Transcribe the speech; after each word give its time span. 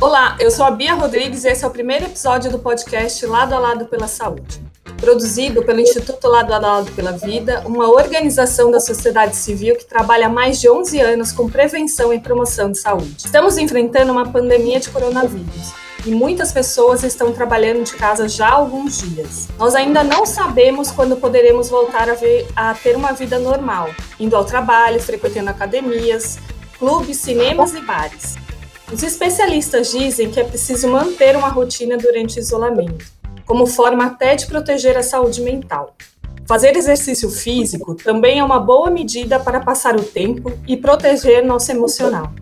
Olá, 0.00 0.36
eu 0.40 0.50
sou 0.50 0.64
a 0.64 0.70
Bia 0.70 0.94
Rodrigues 0.94 1.44
e 1.44 1.48
esse 1.48 1.64
é 1.64 1.66
o 1.66 1.70
primeiro 1.70 2.06
episódio 2.06 2.50
do 2.50 2.58
podcast 2.58 3.24
Lado 3.26 3.54
a 3.54 3.58
Lado 3.58 3.84
pela 3.86 4.08
Saúde. 4.08 4.62
Produzido 4.98 5.62
pelo 5.62 5.80
Instituto 5.80 6.26
Lado 6.28 6.54
a 6.54 6.58
Lado 6.58 6.92
pela 6.92 7.12
Vida, 7.12 7.62
uma 7.66 7.88
organização 7.88 8.70
da 8.70 8.80
sociedade 8.80 9.36
civil 9.36 9.76
que 9.76 9.84
trabalha 9.84 10.26
há 10.26 10.30
mais 10.30 10.60
de 10.60 10.70
11 10.70 11.00
anos 11.00 11.32
com 11.32 11.50
prevenção 11.50 12.12
e 12.12 12.20
promoção 12.20 12.70
de 12.72 12.78
saúde. 12.78 13.16
Estamos 13.18 13.58
enfrentando 13.58 14.12
uma 14.12 14.30
pandemia 14.30 14.80
de 14.80 14.88
coronavírus 14.88 15.81
e 16.04 16.10
muitas 16.10 16.52
pessoas 16.52 17.02
estão 17.04 17.32
trabalhando 17.32 17.84
de 17.84 17.94
casa 17.94 18.28
já 18.28 18.48
há 18.48 18.52
alguns 18.52 18.98
dias. 18.98 19.48
Nós 19.58 19.74
ainda 19.74 20.02
não 20.02 20.26
sabemos 20.26 20.90
quando 20.90 21.16
poderemos 21.16 21.70
voltar 21.70 22.08
a, 22.10 22.14
ver, 22.14 22.46
a 22.56 22.74
ter 22.74 22.96
uma 22.96 23.12
vida 23.12 23.38
normal, 23.38 23.90
indo 24.18 24.36
ao 24.36 24.44
trabalho, 24.44 25.00
frequentando 25.00 25.50
academias, 25.50 26.38
clubes, 26.78 27.18
cinemas 27.18 27.74
e 27.74 27.80
bares. 27.80 28.34
Os 28.92 29.02
especialistas 29.02 29.90
dizem 29.90 30.30
que 30.30 30.40
é 30.40 30.44
preciso 30.44 30.88
manter 30.88 31.36
uma 31.36 31.48
rotina 31.48 31.96
durante 31.96 32.38
o 32.38 32.40
isolamento, 32.40 33.06
como 33.46 33.66
forma 33.66 34.06
até 34.06 34.34
de 34.34 34.46
proteger 34.46 34.98
a 34.98 35.02
saúde 35.02 35.40
mental. 35.40 35.94
Fazer 36.46 36.76
exercício 36.76 37.30
físico 37.30 37.94
também 37.94 38.40
é 38.40 38.44
uma 38.44 38.58
boa 38.58 38.90
medida 38.90 39.38
para 39.38 39.60
passar 39.60 39.96
o 39.96 40.02
tempo 40.02 40.52
e 40.66 40.76
proteger 40.76 41.44
nosso 41.44 41.70
emocional. 41.70 42.32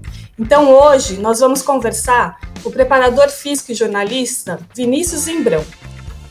Então 0.40 0.72
hoje 0.72 1.20
nós 1.20 1.40
vamos 1.40 1.60
conversar 1.60 2.40
com 2.62 2.70
o 2.70 2.72
preparador 2.72 3.28
físico 3.28 3.72
e 3.72 3.74
jornalista 3.74 4.58
Vinícius 4.74 5.24
Zimbrão. 5.24 5.62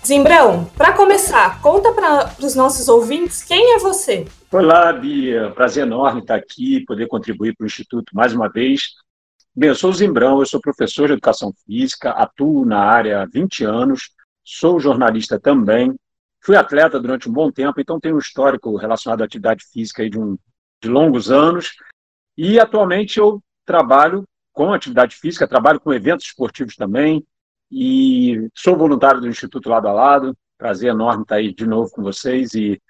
Zimbrão, 0.04 0.66
para 0.76 0.94
começar, 0.94 1.62
conta 1.62 1.94
para 1.94 2.34
os 2.44 2.56
nossos 2.56 2.88
ouvintes 2.88 3.44
quem 3.44 3.76
é 3.76 3.78
você. 3.78 4.26
Olá, 4.52 4.92
Bia. 4.92 5.52
Prazer 5.52 5.86
enorme 5.86 6.22
estar 6.22 6.38
aqui, 6.38 6.84
poder 6.86 7.08
contribuir 7.08 7.56
para 7.56 7.66
o 7.66 7.68
Instituto 7.68 8.10
mais 8.16 8.34
uma 8.34 8.50
vez. 8.50 8.96
Bem, 9.56 9.70
eu 9.70 9.76
sou 9.76 9.92
o 9.92 9.94
Zimbrão, 9.94 10.40
eu 10.40 10.46
sou 10.48 10.60
professor 10.60 11.06
de 11.06 11.14
educação 11.14 11.54
física, 11.64 12.10
atuo 12.10 12.66
na 12.66 12.80
área 12.80 13.22
há 13.22 13.28
20 13.28 13.64
anos, 13.64 14.10
sou 14.44 14.80
jornalista 14.80 15.40
também, 15.40 15.94
fui 16.44 16.56
atleta 16.56 17.00
durante 17.00 17.30
um 17.30 17.32
bom 17.32 17.52
tempo, 17.52 17.80
então 17.80 18.00
tenho 18.00 18.16
um 18.16 18.20
histórico 18.20 18.76
relacionado 18.76 19.22
à 19.22 19.26
atividade 19.26 19.64
física 19.72 20.10
de, 20.10 20.18
um, 20.18 20.36
de 20.82 20.90
longos 20.90 21.30
anos, 21.30 21.76
e 22.36 22.60
atualmente 22.60 23.20
eu 23.20 23.40
trabalho 23.70 24.24
com 24.52 24.74
atividade 24.74 25.16
física, 25.16 25.48
trabalho 25.48 25.80
com 25.80 25.94
eventos 25.94 26.26
esportivos 26.26 26.76
também, 26.76 27.24
e 27.72 28.50
sou 28.56 28.76
voluntário 28.76 29.22
do 29.22 29.28
Instituto 29.28 29.70
Lado 29.70 29.88
a 29.88 29.94
Lado, 29.94 30.36
prazer 30.58 30.90
enorme 30.90 31.22
estar 31.22 31.36
aí 31.36 31.54
de 31.54 31.68
novo 31.68 31.92
com 31.92 32.02
vocês, 32.02 32.56
e 32.56 32.82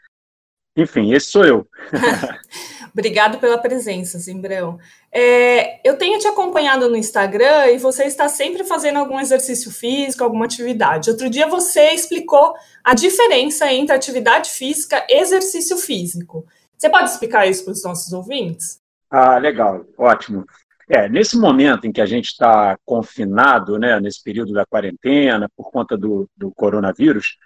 enfim, 0.78 1.12
esse 1.12 1.28
sou 1.28 1.46
eu. 1.46 1.68
Obrigado 2.94 3.40
pela 3.40 3.58
presença, 3.58 4.18
Zimbrão. 4.18 4.80
É, 5.12 5.86
eu 5.88 5.98
tenho 5.98 6.18
te 6.18 6.28
acompanhado 6.28 6.90
no 6.90 6.96
Instagram 6.96 7.68
e 7.68 7.78
você 7.78 8.06
está 8.06 8.30
sempre 8.30 8.64
fazendo 8.64 8.98
algum 8.98 9.20
exercício 9.20 9.70
físico, 9.70 10.24
alguma 10.24 10.46
atividade. 10.46 11.10
Outro 11.10 11.30
dia 11.30 11.46
você 11.48 11.90
explicou 11.90 12.54
a 12.84 12.94
diferença 12.96 13.72
entre 13.74 13.94
atividade 13.94 14.50
física 14.52 15.06
e 15.10 15.20
exercício 15.20 15.76
físico. 15.78 16.48
Você 16.78 16.90
pode 16.90 17.10
explicar 17.10 17.46
isso 17.46 17.66
para 17.66 17.74
os 17.74 17.84
nossos 17.84 18.14
ouvintes? 18.14 18.80
Ah, 19.12 19.38
legal, 19.38 19.86
ótimo. 19.98 20.46
É, 20.92 21.08
nesse 21.08 21.38
momento 21.38 21.86
em 21.86 21.92
que 21.92 22.02
a 22.02 22.06
gente 22.06 22.30
está 22.30 22.76
confinado, 22.84 23.78
né, 23.78 24.00
nesse 24.00 24.24
período 24.24 24.54
da 24.54 24.66
quarentena, 24.66 25.48
por 25.56 25.70
conta 25.70 25.96
do, 25.96 26.28
do 26.36 26.52
coronavírus, 26.52 27.38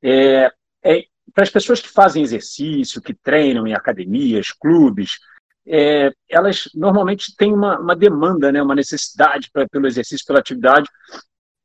é, 0.00 0.48
é 0.84 1.04
para 1.34 1.42
as 1.42 1.50
pessoas 1.50 1.80
que 1.80 1.88
fazem 1.88 2.22
exercício, 2.22 3.02
que 3.02 3.12
treinam 3.12 3.66
em 3.66 3.74
academias, 3.74 4.52
clubes, 4.52 5.18
é, 5.66 6.12
elas 6.28 6.68
normalmente 6.74 7.34
têm 7.36 7.52
uma, 7.52 7.78
uma 7.80 7.96
demanda, 7.96 8.52
né, 8.52 8.62
uma 8.62 8.74
necessidade 8.74 9.50
pra, 9.52 9.66
pelo 9.68 9.88
exercício, 9.88 10.24
pela 10.24 10.38
atividade, 10.38 10.88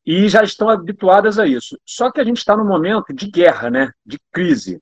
e 0.03 0.27
já 0.29 0.43
estão 0.43 0.69
habituadas 0.69 1.37
a 1.37 1.45
isso. 1.45 1.77
Só 1.85 2.11
que 2.11 2.19
a 2.19 2.23
gente 2.23 2.37
está 2.37 2.57
num 2.57 2.67
momento 2.67 3.13
de 3.13 3.29
guerra, 3.29 3.69
né, 3.69 3.91
de 4.03 4.17
crise. 4.31 4.79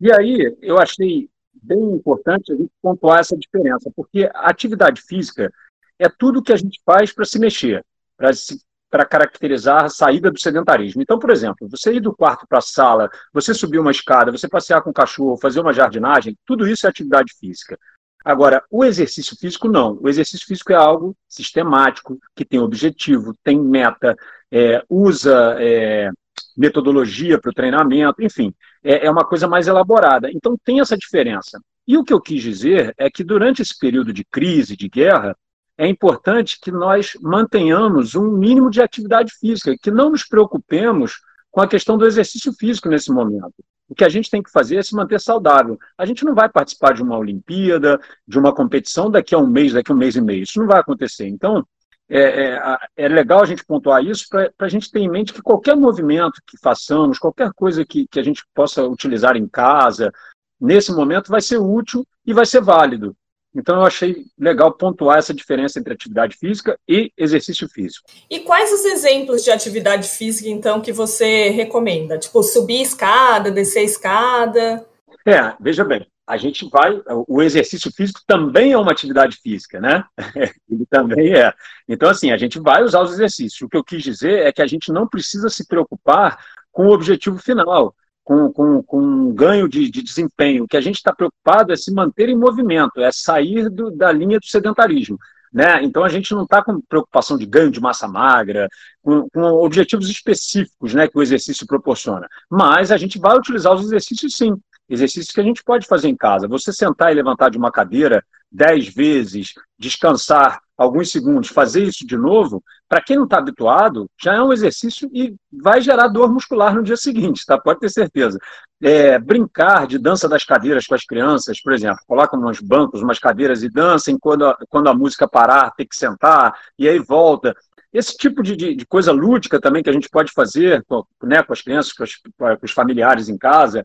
E 0.00 0.12
aí 0.12 0.56
eu 0.60 0.78
achei 0.78 1.28
bem 1.52 1.82
importante 1.94 2.52
a 2.52 2.56
gente 2.56 2.70
pontuar 2.80 3.20
essa 3.20 3.36
diferença, 3.36 3.90
porque 3.96 4.30
a 4.32 4.50
atividade 4.50 5.00
física 5.02 5.50
é 5.98 6.08
tudo 6.08 6.42
que 6.42 6.52
a 6.52 6.56
gente 6.56 6.80
faz 6.84 7.12
para 7.12 7.24
se 7.24 7.38
mexer, 7.38 7.84
para 8.16 8.32
se 8.32 8.60
para 8.88 9.04
caracterizar 9.04 9.84
a 9.84 9.88
saída 9.88 10.30
do 10.30 10.40
sedentarismo. 10.40 11.02
Então, 11.02 11.18
por 11.18 11.30
exemplo, 11.30 11.68
você 11.68 11.94
ir 11.94 12.00
do 12.00 12.14
quarto 12.14 12.46
para 12.48 12.58
a 12.58 12.62
sala, 12.62 13.10
você 13.32 13.52
subir 13.52 13.78
uma 13.78 13.90
escada, 13.90 14.30
você 14.30 14.48
passear 14.48 14.80
com 14.80 14.90
o 14.90 14.94
cachorro, 14.94 15.36
fazer 15.36 15.60
uma 15.60 15.72
jardinagem, 15.72 16.38
tudo 16.46 16.66
isso 16.66 16.86
é 16.86 16.90
atividade 16.90 17.32
física. 17.38 17.78
Agora, 18.24 18.62
o 18.70 18.84
exercício 18.84 19.36
físico 19.36 19.68
não. 19.68 19.98
O 20.00 20.08
exercício 20.08 20.46
físico 20.46 20.72
é 20.72 20.76
algo 20.76 21.16
sistemático, 21.28 22.18
que 22.34 22.44
tem 22.44 22.58
objetivo, 22.58 23.34
tem 23.42 23.60
meta, 23.60 24.16
é, 24.50 24.82
usa 24.88 25.56
é, 25.60 26.10
metodologia 26.56 27.40
para 27.40 27.50
o 27.50 27.54
treinamento, 27.54 28.22
enfim, 28.22 28.54
é, 28.82 29.06
é 29.06 29.10
uma 29.10 29.24
coisa 29.24 29.46
mais 29.46 29.68
elaborada. 29.68 30.30
Então, 30.32 30.56
tem 30.64 30.80
essa 30.80 30.96
diferença. 30.96 31.60
E 31.86 31.96
o 31.96 32.02
que 32.02 32.12
eu 32.12 32.20
quis 32.20 32.42
dizer 32.42 32.94
é 32.98 33.08
que 33.08 33.22
durante 33.22 33.62
esse 33.62 33.78
período 33.78 34.12
de 34.12 34.24
crise, 34.24 34.76
de 34.76 34.88
guerra, 34.88 35.36
é 35.78 35.86
importante 35.86 36.58
que 36.60 36.70
nós 36.70 37.12
mantenhamos 37.20 38.14
um 38.14 38.30
mínimo 38.30 38.70
de 38.70 38.80
atividade 38.80 39.32
física, 39.38 39.76
que 39.80 39.90
não 39.90 40.10
nos 40.10 40.24
preocupemos 40.24 41.20
com 41.50 41.60
a 41.60 41.68
questão 41.68 41.98
do 41.98 42.06
exercício 42.06 42.52
físico 42.52 42.88
nesse 42.88 43.10
momento. 43.10 43.54
O 43.88 43.94
que 43.94 44.04
a 44.04 44.08
gente 44.08 44.30
tem 44.30 44.42
que 44.42 44.50
fazer 44.50 44.76
é 44.76 44.82
se 44.82 44.94
manter 44.94 45.20
saudável. 45.20 45.78
A 45.96 46.04
gente 46.04 46.24
não 46.24 46.34
vai 46.34 46.48
participar 46.48 46.92
de 46.92 47.02
uma 47.02 47.16
Olimpíada, 47.16 48.00
de 48.26 48.38
uma 48.38 48.52
competição 48.54 49.10
daqui 49.10 49.34
a 49.34 49.38
um 49.38 49.46
mês, 49.46 49.72
daqui 49.72 49.92
a 49.92 49.94
um 49.94 49.98
mês 49.98 50.16
e 50.16 50.20
meio. 50.20 50.42
Isso 50.42 50.58
não 50.58 50.66
vai 50.66 50.80
acontecer. 50.80 51.26
Então, 51.28 51.64
é, 52.08 52.20
é, 52.20 52.78
é 52.96 53.08
legal 53.08 53.42
a 53.42 53.46
gente 53.46 53.64
pontuar 53.64 54.04
isso 54.04 54.28
para 54.28 54.50
a 54.60 54.68
gente 54.68 54.90
ter 54.90 55.00
em 55.00 55.08
mente 55.08 55.32
que 55.32 55.42
qualquer 55.42 55.76
movimento 55.76 56.40
que 56.46 56.58
façamos, 56.58 57.18
qualquer 57.18 57.52
coisa 57.52 57.84
que, 57.84 58.06
que 58.08 58.18
a 58.18 58.22
gente 58.22 58.44
possa 58.54 58.84
utilizar 58.84 59.36
em 59.36 59.46
casa, 59.46 60.12
nesse 60.60 60.92
momento 60.92 61.30
vai 61.30 61.40
ser 61.40 61.58
útil 61.58 62.06
e 62.24 62.32
vai 62.32 62.46
ser 62.46 62.60
válido. 62.60 63.16
Então, 63.56 63.76
eu 63.76 63.86
achei 63.86 64.26
legal 64.38 64.70
pontuar 64.70 65.18
essa 65.18 65.32
diferença 65.32 65.78
entre 65.78 65.94
atividade 65.94 66.36
física 66.36 66.78
e 66.86 67.10
exercício 67.16 67.66
físico. 67.66 68.06
E 68.28 68.40
quais 68.40 68.70
os 68.70 68.84
exemplos 68.84 69.42
de 69.42 69.50
atividade 69.50 70.06
física, 70.08 70.50
então, 70.50 70.82
que 70.82 70.92
você 70.92 71.48
recomenda? 71.48 72.18
Tipo, 72.18 72.42
subir 72.42 72.82
escada, 72.82 73.50
descer 73.50 73.84
escada? 73.84 74.86
É, 75.26 75.54
veja 75.58 75.84
bem, 75.84 76.06
a 76.26 76.36
gente 76.36 76.68
vai. 76.68 77.00
O 77.26 77.42
exercício 77.42 77.90
físico 77.90 78.20
também 78.26 78.72
é 78.72 78.78
uma 78.78 78.92
atividade 78.92 79.38
física, 79.42 79.80
né? 79.80 80.04
Ele 80.70 80.84
também 80.90 81.34
é. 81.34 81.50
Então, 81.88 82.10
assim, 82.10 82.30
a 82.32 82.36
gente 82.36 82.60
vai 82.60 82.82
usar 82.82 83.00
os 83.00 83.12
exercícios. 83.12 83.62
O 83.62 83.68
que 83.70 83.76
eu 83.76 83.84
quis 83.84 84.02
dizer 84.02 84.46
é 84.46 84.52
que 84.52 84.60
a 84.60 84.66
gente 84.66 84.92
não 84.92 85.08
precisa 85.08 85.48
se 85.48 85.66
preocupar 85.66 86.38
com 86.70 86.88
o 86.88 86.92
objetivo 86.92 87.38
final 87.38 87.94
com, 88.26 88.52
com, 88.52 88.82
com 88.82 89.00
um 89.00 89.32
ganho 89.32 89.68
de, 89.68 89.88
de 89.88 90.02
desempenho. 90.02 90.64
O 90.64 90.66
que 90.66 90.76
a 90.76 90.80
gente 90.80 90.96
está 90.96 91.14
preocupado 91.14 91.72
é 91.72 91.76
se 91.76 91.94
manter 91.94 92.28
em 92.28 92.36
movimento, 92.36 93.00
é 93.00 93.12
sair 93.12 93.70
do, 93.70 93.88
da 93.88 94.10
linha 94.10 94.40
do 94.40 94.46
sedentarismo. 94.46 95.16
Né? 95.52 95.84
Então 95.84 96.02
a 96.02 96.08
gente 96.08 96.34
não 96.34 96.42
está 96.42 96.60
com 96.60 96.80
preocupação 96.80 97.38
de 97.38 97.46
ganho 97.46 97.70
de 97.70 97.80
massa 97.80 98.08
magra, 98.08 98.68
com, 99.00 99.28
com, 99.32 99.42
objetivos 99.42 100.10
específicos 100.10 100.92
né, 100.92 101.06
que 101.06 101.16
o 101.16 101.22
exercício 101.22 101.64
proporciona. 101.68 102.26
Mas 102.50 102.90
a 102.90 102.96
gente 102.96 103.16
vai 103.16 103.38
utilizar 103.38 103.72
os 103.72 103.84
exercícios 103.84 104.36
sim. 104.36 104.56
Exercícios 104.88 105.32
que 105.32 105.40
a 105.40 105.44
gente 105.44 105.62
pode 105.62 105.86
fazer 105.86 106.08
em 106.08 106.16
casa. 106.16 106.48
Você 106.48 106.72
sentar 106.72 107.12
e 107.12 107.14
levantar 107.14 107.48
de 107.48 107.58
uma 107.58 107.70
cadeira 107.70 108.24
dez 108.50 108.88
vezes, 108.88 109.52
descansar 109.78 110.58
alguns 110.76 111.12
segundos, 111.12 111.48
fazer 111.48 111.84
isso 111.84 112.04
de 112.04 112.16
novo, 112.16 112.60
para 112.88 113.02
quem 113.02 113.16
não 113.16 113.24
está 113.24 113.38
habituado, 113.38 114.08
já 114.20 114.34
é 114.34 114.42
um 114.42 114.52
exercício 114.52 115.10
e 115.12 115.34
vai 115.52 115.80
gerar 115.80 116.08
dor 116.08 116.32
muscular 116.32 116.74
no 116.74 116.82
dia 116.82 116.96
seguinte, 116.96 117.44
tá? 117.44 117.58
Pode 117.58 117.80
ter 117.80 117.90
certeza. 117.90 118.38
É, 118.82 119.18
brincar 119.18 119.86
de 119.86 119.98
dança 119.98 120.28
das 120.28 120.44
cadeiras 120.44 120.86
com 120.86 120.94
as 120.94 121.04
crianças, 121.04 121.60
por 121.60 121.72
exemplo, 121.72 121.98
colocam 122.06 122.38
nos 122.38 122.60
bancos 122.60 123.02
umas 123.02 123.18
cadeiras 123.18 123.62
e 123.62 123.68
dancem 123.68 124.18
quando 124.18 124.46
a, 124.46 124.56
quando 124.68 124.88
a 124.88 124.94
música 124.94 125.26
parar, 125.26 125.72
tem 125.72 125.86
que 125.86 125.96
sentar, 125.96 126.54
e 126.78 126.88
aí 126.88 126.98
volta. 126.98 127.54
Esse 127.92 128.16
tipo 128.16 128.42
de, 128.42 128.54
de, 128.54 128.74
de 128.74 128.86
coisa 128.86 129.10
lúdica 129.10 129.60
também 129.60 129.82
que 129.82 129.90
a 129.90 129.92
gente 129.92 130.08
pode 130.08 130.30
fazer 130.32 130.84
né, 131.22 131.42
com 131.42 131.52
as 131.52 131.62
crianças, 131.62 131.92
com, 131.92 132.04
as, 132.04 132.14
com 132.14 132.64
os 132.64 132.72
familiares 132.72 133.28
em 133.28 133.38
casa, 133.38 133.82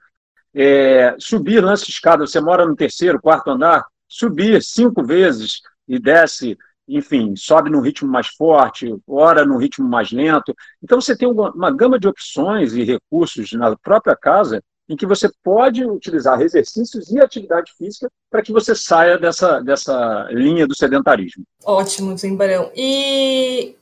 é, 0.54 1.16
subir 1.18 1.64
lance 1.64 1.86
de 1.86 1.92
escada, 1.92 2.28
você 2.28 2.40
mora 2.40 2.66
no 2.66 2.76
terceiro, 2.76 3.22
quarto 3.22 3.50
andar, 3.50 3.86
subir 4.08 4.62
cinco 4.62 5.04
vezes 5.04 5.62
e 5.88 5.98
desce, 5.98 6.58
enfim, 6.88 7.36
sobe 7.36 7.70
num 7.70 7.82
ritmo 7.82 8.10
mais 8.10 8.28
forte, 8.28 8.94
ora 9.08 9.46
num 9.46 9.58
ritmo 9.58 9.88
mais 9.88 10.12
lento. 10.12 10.54
Então 10.84 11.00
você 11.00 11.16
tem 11.16 11.28
uma, 11.28 11.52
uma 11.52 11.72
gama 11.72 12.00
de 12.00 12.08
opções 12.08 12.74
e 12.74 12.84
recursos 12.84 13.52
na 13.54 13.76
própria 13.78 14.16
casa 14.16 14.62
em 14.90 14.96
que 14.96 15.06
você 15.06 15.30
pode 15.42 15.86
utilizar 15.86 16.42
exercícios 16.42 17.10
e 17.12 17.20
atividade 17.20 17.72
física 17.78 18.10
para 18.30 18.42
que 18.42 18.52
você 18.52 18.76
saia 18.76 19.18
dessa, 19.18 19.62
dessa 19.62 20.28
linha 20.32 20.68
do 20.68 20.76
sedentarismo. 20.76 21.46
Ótimo, 21.64 22.18
Zimbarão. 22.18 22.72
E 22.76 23.76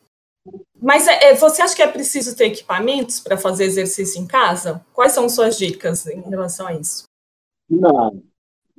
mas 0.82 1.08
é, 1.08 1.32
é, 1.32 1.36
você 1.36 1.62
acha 1.62 1.76
que 1.76 1.82
é 1.82 1.88
preciso 1.88 2.36
ter 2.36 2.46
equipamentos 2.46 3.20
para 3.20 3.38
fazer 3.38 3.66
exercício 3.66 4.22
em 4.22 4.26
casa? 4.26 4.84
Quais 4.94 5.12
são 5.12 5.28
suas 5.28 5.58
dicas 5.58 6.06
em 6.08 6.22
relação 6.22 6.68
a 6.68 6.74
isso? 6.74 7.04
Não, 7.70 8.24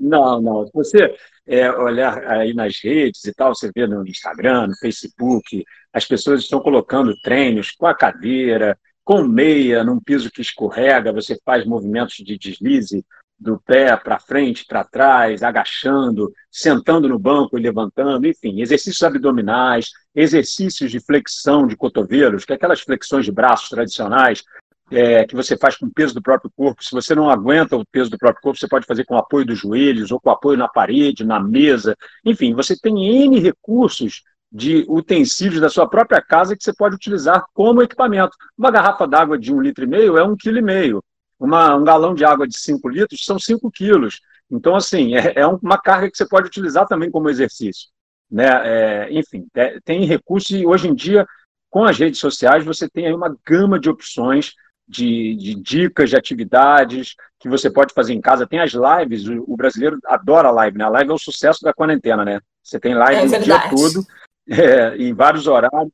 não, 0.01 0.41
não. 0.41 0.67
Se 0.67 0.73
você 0.73 1.15
é, 1.47 1.71
olhar 1.71 2.25
aí 2.27 2.55
nas 2.55 2.81
redes 2.83 3.25
e 3.25 3.35
tal, 3.35 3.55
você 3.55 3.71
vê 3.75 3.87
no 3.87 4.07
Instagram, 4.07 4.69
no 4.69 4.77
Facebook, 4.79 5.65
as 5.93 6.05
pessoas 6.07 6.41
estão 6.41 6.61
colocando 6.61 7.15
treinos 7.21 7.73
com 7.73 7.87
a 7.87 7.95
cadeira, 7.95 8.79
com 9.05 9.23
meia, 9.23 9.85
num 9.85 10.01
piso 10.01 10.31
que 10.31 10.41
escorrega, 10.41 11.13
você 11.13 11.39
faz 11.45 11.67
movimentos 11.67 12.17
de 12.17 12.39
deslize 12.39 13.05
do 13.39 13.59
pé 13.59 13.97
para 13.97 14.21
frente, 14.21 14.67
para 14.67 14.85
trás, 14.85 15.43
agachando, 15.43 16.31
sentando 16.51 17.09
no 17.09 17.19
banco 17.19 17.59
e 17.59 17.63
levantando, 17.63 18.27
enfim, 18.27 18.61
exercícios 18.61 19.03
abdominais, 19.03 19.91
exercícios 20.15 20.91
de 20.91 21.01
flexão 21.01 21.67
de 21.67 21.75
cotovelos, 21.75 22.45
que 22.45 22.53
é 22.53 22.57
aquelas 22.57 22.83
flexões 22.83 23.25
de 23.25 23.33
braços 23.33 23.71
tradicionais 23.71 24.45
é, 24.91 25.25
que 25.25 25.35
você 25.35 25.57
faz 25.57 25.77
com 25.77 25.87
o 25.87 25.93
peso 25.93 26.15
do 26.15 26.23
próprio 26.23 26.51
corpo. 26.57 26.85
Se 26.85 26.93
você 26.93 27.15
não 27.15 27.31
aguenta 27.31 27.77
o 27.77 27.87
peso 27.87 28.11
do 28.11 28.19
próprio 28.19 28.43
corpo, 28.43 28.59
você 28.59 28.69
pode 28.69 28.87
fazer 28.87 29.05
com 29.05 29.17
apoio 29.17 29.47
dos 29.47 29.59
joelhos 29.59 30.11
ou 30.11 30.21
com 30.21 30.31
apoio 30.31 30.59
na 30.59 30.69
parede, 30.69 31.25
na 31.25 31.41
mesa. 31.41 31.97
Enfim, 32.25 32.55
você 32.55 32.77
tem 32.77 33.25
N 33.25 33.39
recursos 33.39 34.23
de 34.53 34.85
utensílios 34.89 35.61
da 35.61 35.69
sua 35.69 35.89
própria 35.89 36.21
casa 36.21 36.57
que 36.57 36.65
você 36.65 36.75
pode 36.75 36.97
utilizar 36.97 37.45
como 37.55 37.83
equipamento. 37.83 38.37
Uma 38.59 38.71
garrafa 38.71 39.07
d'água 39.07 39.39
de 39.39 39.55
um 39.55 39.61
litro 39.61 39.85
e 39.85 39.87
meio 39.87 40.19
é 40.19 40.25
um 40.25 40.37
quilo 40.37 40.59
e 40.59 40.63
meio. 40.63 41.03
Uma, 41.39 41.75
um 41.77 41.85
galão 41.85 42.15
de 42.15 42.25
água 42.25 42.47
de 42.47 42.59
5 42.59 42.89
litros 42.89 43.25
são 43.25 43.39
5 43.39 43.71
quilos. 43.71 44.21
Então, 44.51 44.75
assim, 44.75 45.15
é, 45.15 45.35
é, 45.37 45.47
uma 45.47 45.79
carga 45.79 46.11
que 46.11 46.17
você 46.17 46.27
pode 46.27 46.49
utilizar 46.49 46.87
também 46.87 47.11
como 47.11 47.31
exercício. 47.31 47.89
Né? 48.31 48.47
É, 48.47 49.13
enfim, 49.13 49.47
é, 49.55 49.79
tem 49.85 50.05
recursos 50.05 50.51
e 50.51 50.67
hoje 50.67 50.89
em 50.89 50.95
dia, 50.95 51.27
com 51.69 51.85
as 51.85 51.97
redes 51.97 52.19
sociais, 52.19 52.65
você 52.65 52.89
tem 52.89 53.07
aí 53.07 53.15
uma 53.15 53.37
gama 53.47 53.79
de 53.79 53.89
opções 53.89 54.53
de, 54.91 55.37
de, 55.37 55.55
dicas, 55.55 56.11
de 56.11 56.17
atividades 56.17 57.15
que 57.39 57.49
você 57.49 57.71
pode 57.71 57.95
fazer 57.95 58.13
em 58.13 58.21
casa. 58.21 58.47
Tem 58.47 58.61
as 58.61 58.73
lives, 58.73 59.27
o, 59.27 59.45
o, 59.47 59.57
brasileiro 59.57 59.99
adora 60.05 60.51
live, 60.51 60.77
né? 60.77 60.85
A 60.85 60.89
live 60.89 61.11
é 61.11 61.15
o 61.15 61.19
sucesso 61.19 61.63
da 61.63 61.73
quarentena, 61.73 62.25
né? 62.25 62.41
Você 62.63 62.79
tem 62.81 62.95
live 62.95 63.35
é 63.35 63.39
o 63.39 63.43
dia 63.43 63.71
todo, 63.71 64.05
é, 64.51 64.97
em 64.97 65.15
vários 65.15 65.47
horários 65.47 65.91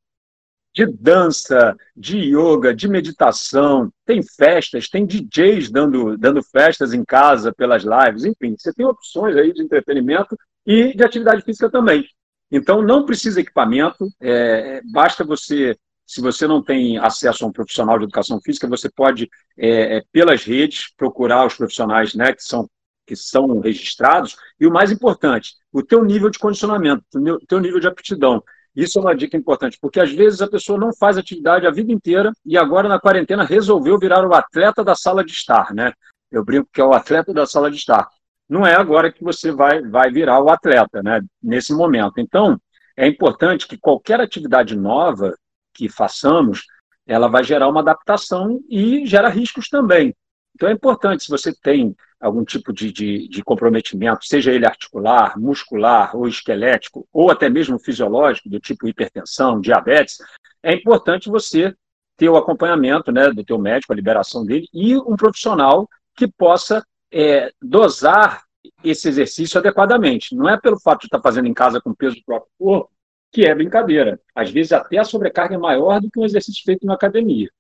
de 0.75 0.85
dança, 0.85 1.75
de 1.97 2.19
yoga, 2.19 2.75
de 2.75 2.87
meditação, 2.87 3.91
tem 4.05 4.23
festas, 4.23 4.91
tem 4.91 5.07
DJs 5.07 5.71
dando, 5.71 6.19
dando 6.19 6.43
festas 6.43 6.93
em 6.93 7.03
casa 7.03 7.51
pelas 7.51 7.83
lives, 7.83 8.27
enfim, 8.27 8.55
você 8.59 8.75
tem 8.75 8.85
opções 8.85 9.37
aí 9.37 9.55
de 9.55 9.63
entretenimento 9.63 10.37
e 10.67 10.95
de 10.95 11.03
atividade 11.03 11.41
física 11.41 11.71
também. 11.71 12.07
Então, 12.53 12.83
não 12.83 13.07
precisa 13.07 13.41
equipamento, 13.41 14.07
é, 14.21 14.83
basta 14.93 15.25
você, 15.25 15.75
se 16.07 16.21
você 16.21 16.47
não 16.47 16.63
tem 16.63 16.99
acesso 16.99 17.45
a 17.45 17.49
um 17.49 17.53
profissional 17.53 17.99
de 17.99 18.05
educação 18.05 18.41
física, 18.41 18.69
você 18.69 18.89
pode, 18.89 19.29
é, 19.59 19.99
é 19.99 20.03
pelas 20.13 20.45
redes, 20.45 20.93
procurar 20.97 21.47
os 21.47 21.55
profissionais 21.55 22.15
né, 22.15 22.33
que 22.33 22.43
são 22.43 22.69
que 23.07 23.15
são 23.15 23.61
registrados, 23.61 24.37
e 24.59 24.67
o 24.67 24.73
mais 24.73 24.91
importante, 24.91 25.55
o 25.73 25.81
teu 25.81 26.05
nível 26.05 26.29
de 26.29 26.41
condicionamento, 26.41 27.05
o 27.15 27.47
teu 27.47 27.61
nível 27.61 27.79
de 27.79 27.87
aptidão. 27.87 28.43
Isso 28.75 28.99
é 28.99 29.01
uma 29.01 29.15
dica 29.15 29.37
importante, 29.37 29.79
porque 29.81 30.01
às 30.01 30.13
vezes 30.13 30.43
a 30.43 30.49
pessoa 30.49 30.79
não 30.79 30.93
faz 30.93 31.17
atividade 31.17 31.67
a 31.67 31.71
vida 31.71 31.93
inteira 31.93 32.33
e 32.45 32.59
agora 32.59 32.89
na 32.89 33.01
quarentena 33.01 33.45
resolveu 33.45 33.99
virar 33.99 34.27
o 34.27 34.35
atleta 34.35 34.85
da 34.85 34.95
sala 34.95 35.25
de 35.25 35.31
estar, 35.31 35.73
né? 35.73 35.93
Eu 36.31 36.45
brinco 36.45 36.69
que 36.71 36.81
é 36.81 36.85
o 36.85 36.93
atleta 36.93 37.33
da 37.33 37.47
sala 37.47 37.71
de 37.71 37.77
estar. 37.77 38.07
Não 38.49 38.67
é 38.67 38.75
agora 38.75 39.11
que 39.11 39.25
você 39.25 39.51
vai, 39.51 39.81
vai 39.83 40.11
virar 40.11 40.43
o 40.43 40.51
atleta, 40.51 41.03
né? 41.03 41.23
Nesse 41.43 41.73
momento. 41.73 42.21
Então, 42.21 42.61
é 42.97 43.07
importante 43.07 43.67
que 43.67 43.79
qualquer 43.79 44.21
atividade 44.21 44.77
nova 44.77 45.35
que 45.77 45.89
façamos, 45.89 46.65
ela 47.07 47.29
vai 47.29 47.45
gerar 47.45 47.69
uma 47.69 47.81
adaptação 47.81 48.61
e 48.69 49.07
gera 49.07 49.29
riscos 49.29 49.69
também. 49.69 50.15
Então 50.55 50.69
é 50.69 50.73
importante, 50.73 51.25
se 51.25 51.31
você 51.31 51.53
tem 51.55 51.95
algum 52.19 52.43
tipo 52.45 52.73
de, 52.73 52.91
de, 52.91 53.29
de, 53.29 53.45
comprometimento, 53.45 54.25
seja 54.25 54.51
ele 54.51 54.67
articular, 54.67 55.39
muscular 55.39 56.17
ou 56.17 56.27
esquelético, 56.27 57.07
ou 57.13 57.31
até 57.31 57.49
mesmo 57.49 57.79
fisiológico, 57.79 58.49
do 58.49 58.59
tipo 58.59 58.89
hipertensão, 58.89 59.61
diabetes, 59.61 60.17
é 60.63 60.73
importante 60.75 61.29
você 61.29 61.75
ter 62.17 62.31
o 62.31 62.37
acompanhamento 62.37 63.13
né, 63.13 63.31
do 63.31 63.45
teu 63.45 63.59
médico, 63.59 63.93
a 63.93 63.97
liberação 63.97 64.47
dele, 64.47 64.67
e 64.73 64.97
um 64.97 65.15
profissional 65.15 65.87
que 66.17 66.27
possa 66.27 66.83
é, 67.13 67.53
dosar 67.61 68.43
esse 68.83 69.09
exercício 69.09 69.59
adequadamente. 69.59 70.35
Não 70.35 70.49
é 70.49 70.59
pelo 70.59 70.81
fato 70.81 71.01
de 71.01 71.07
estar 71.09 71.21
fazendo 71.21 71.47
em 71.47 71.55
casa 71.55 71.81
com 71.81 71.95
peso 71.95 72.17
do 72.17 72.25
próprio 72.25 72.51
corpo 72.59 72.96
que 73.37 73.45
é 73.45 73.55
brincadeira. 73.55 74.19
Às 74.35 74.51
vezes 74.51 74.73
até 74.73 74.97
a 74.97 75.05
sobrecarga 75.05 75.57
é 75.57 75.59
maior 75.59 76.01
do 76.01 76.11
que 76.11 76.19
um 76.19 76.25
exercício 76.25 76.65
feito 76.65 76.87
na 76.87 76.95
academia. 76.95 77.51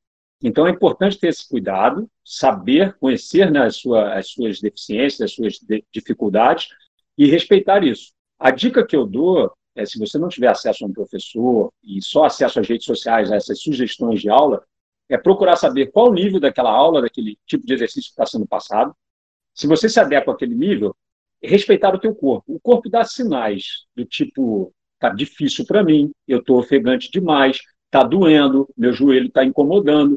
Então 0.42 0.66
é 0.66 0.70
importante 0.70 1.18
ter 1.18 1.28
esse 1.28 1.46
cuidado, 1.46 2.08
saber, 2.24 2.96
conhecer 2.98 3.50
né, 3.50 3.66
as, 3.66 3.76
sua, 3.76 4.14
as 4.14 4.30
suas 4.30 4.58
deficiências, 4.58 5.20
as 5.20 5.32
suas 5.34 5.58
de, 5.58 5.84
dificuldades 5.92 6.68
e 7.18 7.26
respeitar 7.26 7.84
isso. 7.84 8.14
A 8.38 8.50
dica 8.50 8.86
que 8.86 8.96
eu 8.96 9.06
dou 9.06 9.52
é, 9.74 9.84
se 9.84 9.98
você 9.98 10.16
não 10.16 10.30
tiver 10.30 10.48
acesso 10.48 10.82
a 10.82 10.88
um 10.88 10.92
professor 10.94 11.70
e 11.84 12.02
só 12.02 12.24
acesso 12.24 12.58
às 12.58 12.66
redes 12.66 12.86
sociais, 12.86 13.30
a 13.30 13.36
essas 13.36 13.60
sugestões 13.60 14.22
de 14.22 14.30
aula, 14.30 14.64
é 15.10 15.18
procurar 15.18 15.56
saber 15.56 15.92
qual 15.92 16.08
o 16.08 16.14
nível 16.14 16.40
daquela 16.40 16.70
aula, 16.70 17.02
daquele 17.02 17.36
tipo 17.46 17.66
de 17.66 17.74
exercício 17.74 18.08
que 18.08 18.12
está 18.12 18.24
sendo 18.24 18.46
passado. 18.46 18.96
Se 19.54 19.66
você 19.66 19.90
se 19.90 20.00
adequa 20.00 20.32
àquele 20.32 20.54
nível, 20.54 20.96
respeitar 21.42 21.94
o 21.94 21.98
teu 21.98 22.14
corpo. 22.14 22.54
O 22.54 22.60
corpo 22.60 22.88
dá 22.88 23.04
sinais 23.04 23.84
do 23.94 24.06
tipo, 24.06 24.72
tá 24.98 25.10
difícil 25.10 25.64
para 25.66 25.82
mim, 25.82 26.10
eu 26.26 26.38
estou 26.38 26.58
ofegante 26.58 27.10
demais, 27.10 27.60
está 27.86 28.02
doendo, 28.02 28.68
meu 28.76 28.92
joelho 28.92 29.28
está 29.28 29.44
incomodando. 29.44 30.16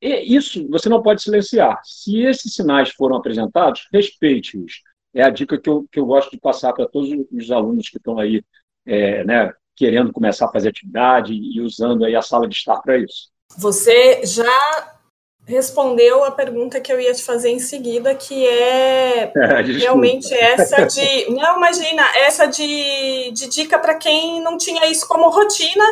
E 0.00 0.34
isso 0.34 0.68
você 0.68 0.88
não 0.88 1.02
pode 1.02 1.22
silenciar. 1.22 1.80
Se 1.84 2.22
esses 2.22 2.54
sinais 2.54 2.90
foram 2.90 3.16
apresentados, 3.16 3.86
respeite-os. 3.92 4.82
É 5.14 5.22
a 5.22 5.30
dica 5.30 5.60
que 5.60 5.68
eu, 5.68 5.86
que 5.90 6.00
eu 6.00 6.06
gosto 6.06 6.30
de 6.30 6.40
passar 6.40 6.72
para 6.72 6.88
todos 6.88 7.10
os 7.30 7.50
alunos 7.50 7.88
que 7.88 7.98
estão 7.98 8.18
aí 8.18 8.42
é, 8.86 9.22
né, 9.24 9.52
querendo 9.76 10.12
começar 10.12 10.46
a 10.46 10.52
fazer 10.52 10.70
atividade 10.70 11.32
e 11.32 11.60
usando 11.60 12.04
aí 12.04 12.16
a 12.16 12.22
sala 12.22 12.48
de 12.48 12.54
estar 12.56 12.80
para 12.80 12.98
isso. 12.98 13.30
Você 13.58 14.24
já 14.24 15.00
respondeu 15.44 16.24
a 16.24 16.30
pergunta 16.30 16.80
que 16.80 16.92
eu 16.92 17.00
ia 17.00 17.12
te 17.12 17.22
fazer 17.22 17.50
em 17.50 17.58
seguida, 17.58 18.14
que 18.14 18.46
é, 18.46 19.32
é 19.34 19.62
realmente 19.62 20.32
essa 20.34 20.84
de. 20.84 21.30
Não, 21.30 21.56
imagina, 21.56 22.02
essa 22.18 22.46
de, 22.46 23.30
de 23.32 23.48
dica 23.48 23.78
para 23.78 23.94
quem 23.94 24.40
não 24.40 24.56
tinha 24.56 24.86
isso 24.86 25.06
como 25.06 25.30
rotina 25.30 25.84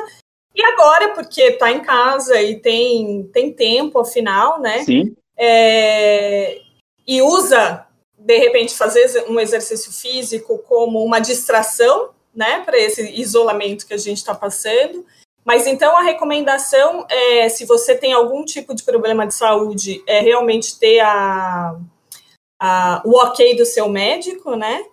e 0.55 0.63
agora, 0.65 1.15
porque 1.15 1.43
está 1.43 1.71
em 1.71 1.81
casa 1.81 2.41
e 2.43 2.59
tem, 2.59 3.25
tem 3.33 3.53
tempo, 3.53 4.01
afinal, 4.01 4.61
né? 4.61 4.85
Sim. 4.85 5.15
É, 5.37 6.61
e 7.07 7.23
usa, 7.23 7.87
de 8.19 8.37
repente, 8.37 8.75
fazer 8.75 9.25
um 9.29 9.39
exercício 9.39 9.93
físico 9.93 10.59
como 10.59 11.05
uma 11.05 11.21
distração, 11.21 12.11
né? 12.35 12.61
Para 12.61 12.79
esse 12.79 13.03
isolamento 13.21 13.87
que 13.87 13.95
a 13.95 13.99
gente 13.99 14.19
está 14.19 14.35
passando. 14.35 15.05
Mas 15.45 15.67
então 15.67 15.97
a 15.97 16.03
recomendação 16.03 17.07
é, 17.09 17.49
se 17.49 17.65
você 17.65 17.95
tem 17.95 18.13
algum 18.13 18.45
tipo 18.45 18.75
de 18.75 18.83
problema 18.83 19.27
de 19.27 19.35
saúde, 19.35 20.03
é 20.07 20.21
realmente 20.21 20.79
ter 20.79 21.01
a, 21.01 21.77
a, 22.61 23.03
o 23.05 23.17
ok 23.17 23.57
do 23.57 23.65
seu 23.65 23.89
médico, 23.89 24.55
né? 24.55 24.85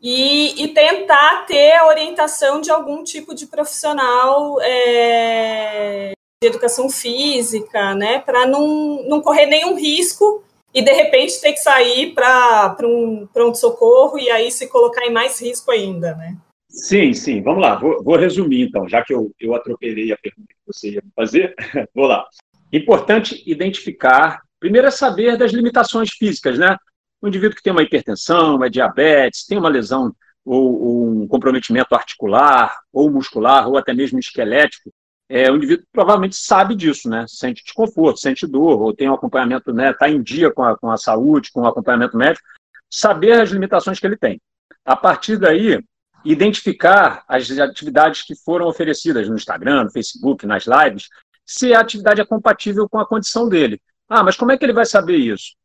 e, 0.00 0.62
e, 0.62 0.68
tentar 0.68 1.46
ter 1.46 1.72
a 1.72 1.86
orientação 1.86 2.60
de 2.60 2.70
algum 2.70 3.02
tipo 3.02 3.34
de 3.34 3.46
profissional 3.46 4.60
é, 4.60 6.12
de 6.42 6.48
educação 6.48 6.90
física, 6.90 7.94
né, 7.94 8.18
para 8.20 8.46
não, 8.46 9.02
não 9.04 9.20
correr 9.20 9.46
nenhum 9.46 9.74
risco 9.74 10.44
e 10.74 10.82
de 10.82 10.92
repente 10.92 11.40
ter 11.40 11.52
que 11.52 11.60
sair 11.60 12.12
para 12.12 12.76
um 12.82 13.26
pronto-socorro 13.32 14.18
e 14.18 14.30
aí 14.30 14.50
se 14.50 14.68
colocar 14.68 15.06
em 15.06 15.12
mais 15.12 15.40
risco 15.40 15.70
ainda, 15.70 16.14
né? 16.14 16.36
Sim, 16.76 17.14
sim, 17.14 17.42
vamos 17.42 17.62
lá, 17.62 17.76
vou, 17.76 18.04
vou 18.04 18.16
resumir 18.16 18.60
então, 18.62 18.86
já 18.86 19.02
que 19.02 19.12
eu, 19.12 19.34
eu 19.40 19.54
atropelei 19.54 20.12
a 20.12 20.18
pergunta 20.18 20.48
que 20.48 20.66
você 20.66 20.90
ia 20.90 21.02
fazer, 21.16 21.54
vou 21.94 22.06
lá. 22.06 22.26
Importante 22.70 23.42
identificar, 23.46 24.42
primeiro 24.60 24.86
é 24.86 24.90
saber 24.90 25.38
das 25.38 25.52
limitações 25.52 26.10
físicas, 26.10 26.58
né? 26.58 26.76
O 27.22 27.28
indivíduo 27.28 27.56
que 27.56 27.62
tem 27.62 27.72
uma 27.72 27.82
hipertensão, 27.82 28.62
é 28.62 28.68
diabetes, 28.68 29.46
tem 29.46 29.56
uma 29.56 29.70
lesão 29.70 30.14
ou, 30.44 30.82
ou 30.82 31.22
um 31.22 31.26
comprometimento 31.26 31.94
articular, 31.94 32.76
ou 32.92 33.10
muscular, 33.10 33.66
ou 33.68 33.78
até 33.78 33.94
mesmo 33.94 34.18
esquelético, 34.18 34.92
é, 35.28 35.50
o 35.50 35.56
indivíduo 35.56 35.86
provavelmente 35.90 36.36
sabe 36.36 36.74
disso, 36.74 37.08
né? 37.08 37.24
Sente 37.26 37.64
desconforto, 37.64 38.20
sente 38.20 38.46
dor, 38.46 38.80
ou 38.80 38.94
tem 38.94 39.08
um 39.08 39.14
acompanhamento, 39.14 39.72
né? 39.72 39.90
Está 39.90 40.10
em 40.10 40.22
dia 40.22 40.52
com 40.52 40.62
a, 40.62 40.76
com 40.76 40.90
a 40.90 40.96
saúde, 40.98 41.50
com 41.50 41.62
o 41.62 41.66
acompanhamento 41.66 42.16
médico, 42.16 42.46
saber 42.90 43.40
as 43.40 43.50
limitações 43.50 43.98
que 43.98 44.06
ele 44.06 44.16
tem. 44.16 44.38
A 44.84 44.94
partir 44.94 45.38
daí, 45.38 45.82
identificar 46.30 47.24
as 47.28 47.50
atividades 47.50 48.22
que 48.22 48.34
foram 48.34 48.66
oferecidas 48.66 49.28
no 49.28 49.36
Instagram, 49.36 49.84
no 49.84 49.90
Facebook, 49.90 50.46
nas 50.46 50.64
lives, 50.66 51.08
se 51.44 51.72
a 51.72 51.80
atividade 51.80 52.20
é 52.20 52.24
compatível 52.24 52.88
com 52.88 52.98
a 52.98 53.06
condição 53.06 53.48
dele. 53.48 53.80
Ah, 54.08 54.22
mas 54.22 54.36
como 54.36 54.52
é 54.52 54.58
que 54.58 54.64
ele 54.64 54.72
vai 54.72 54.86
saber 54.86 55.16
isso? 55.16 55.56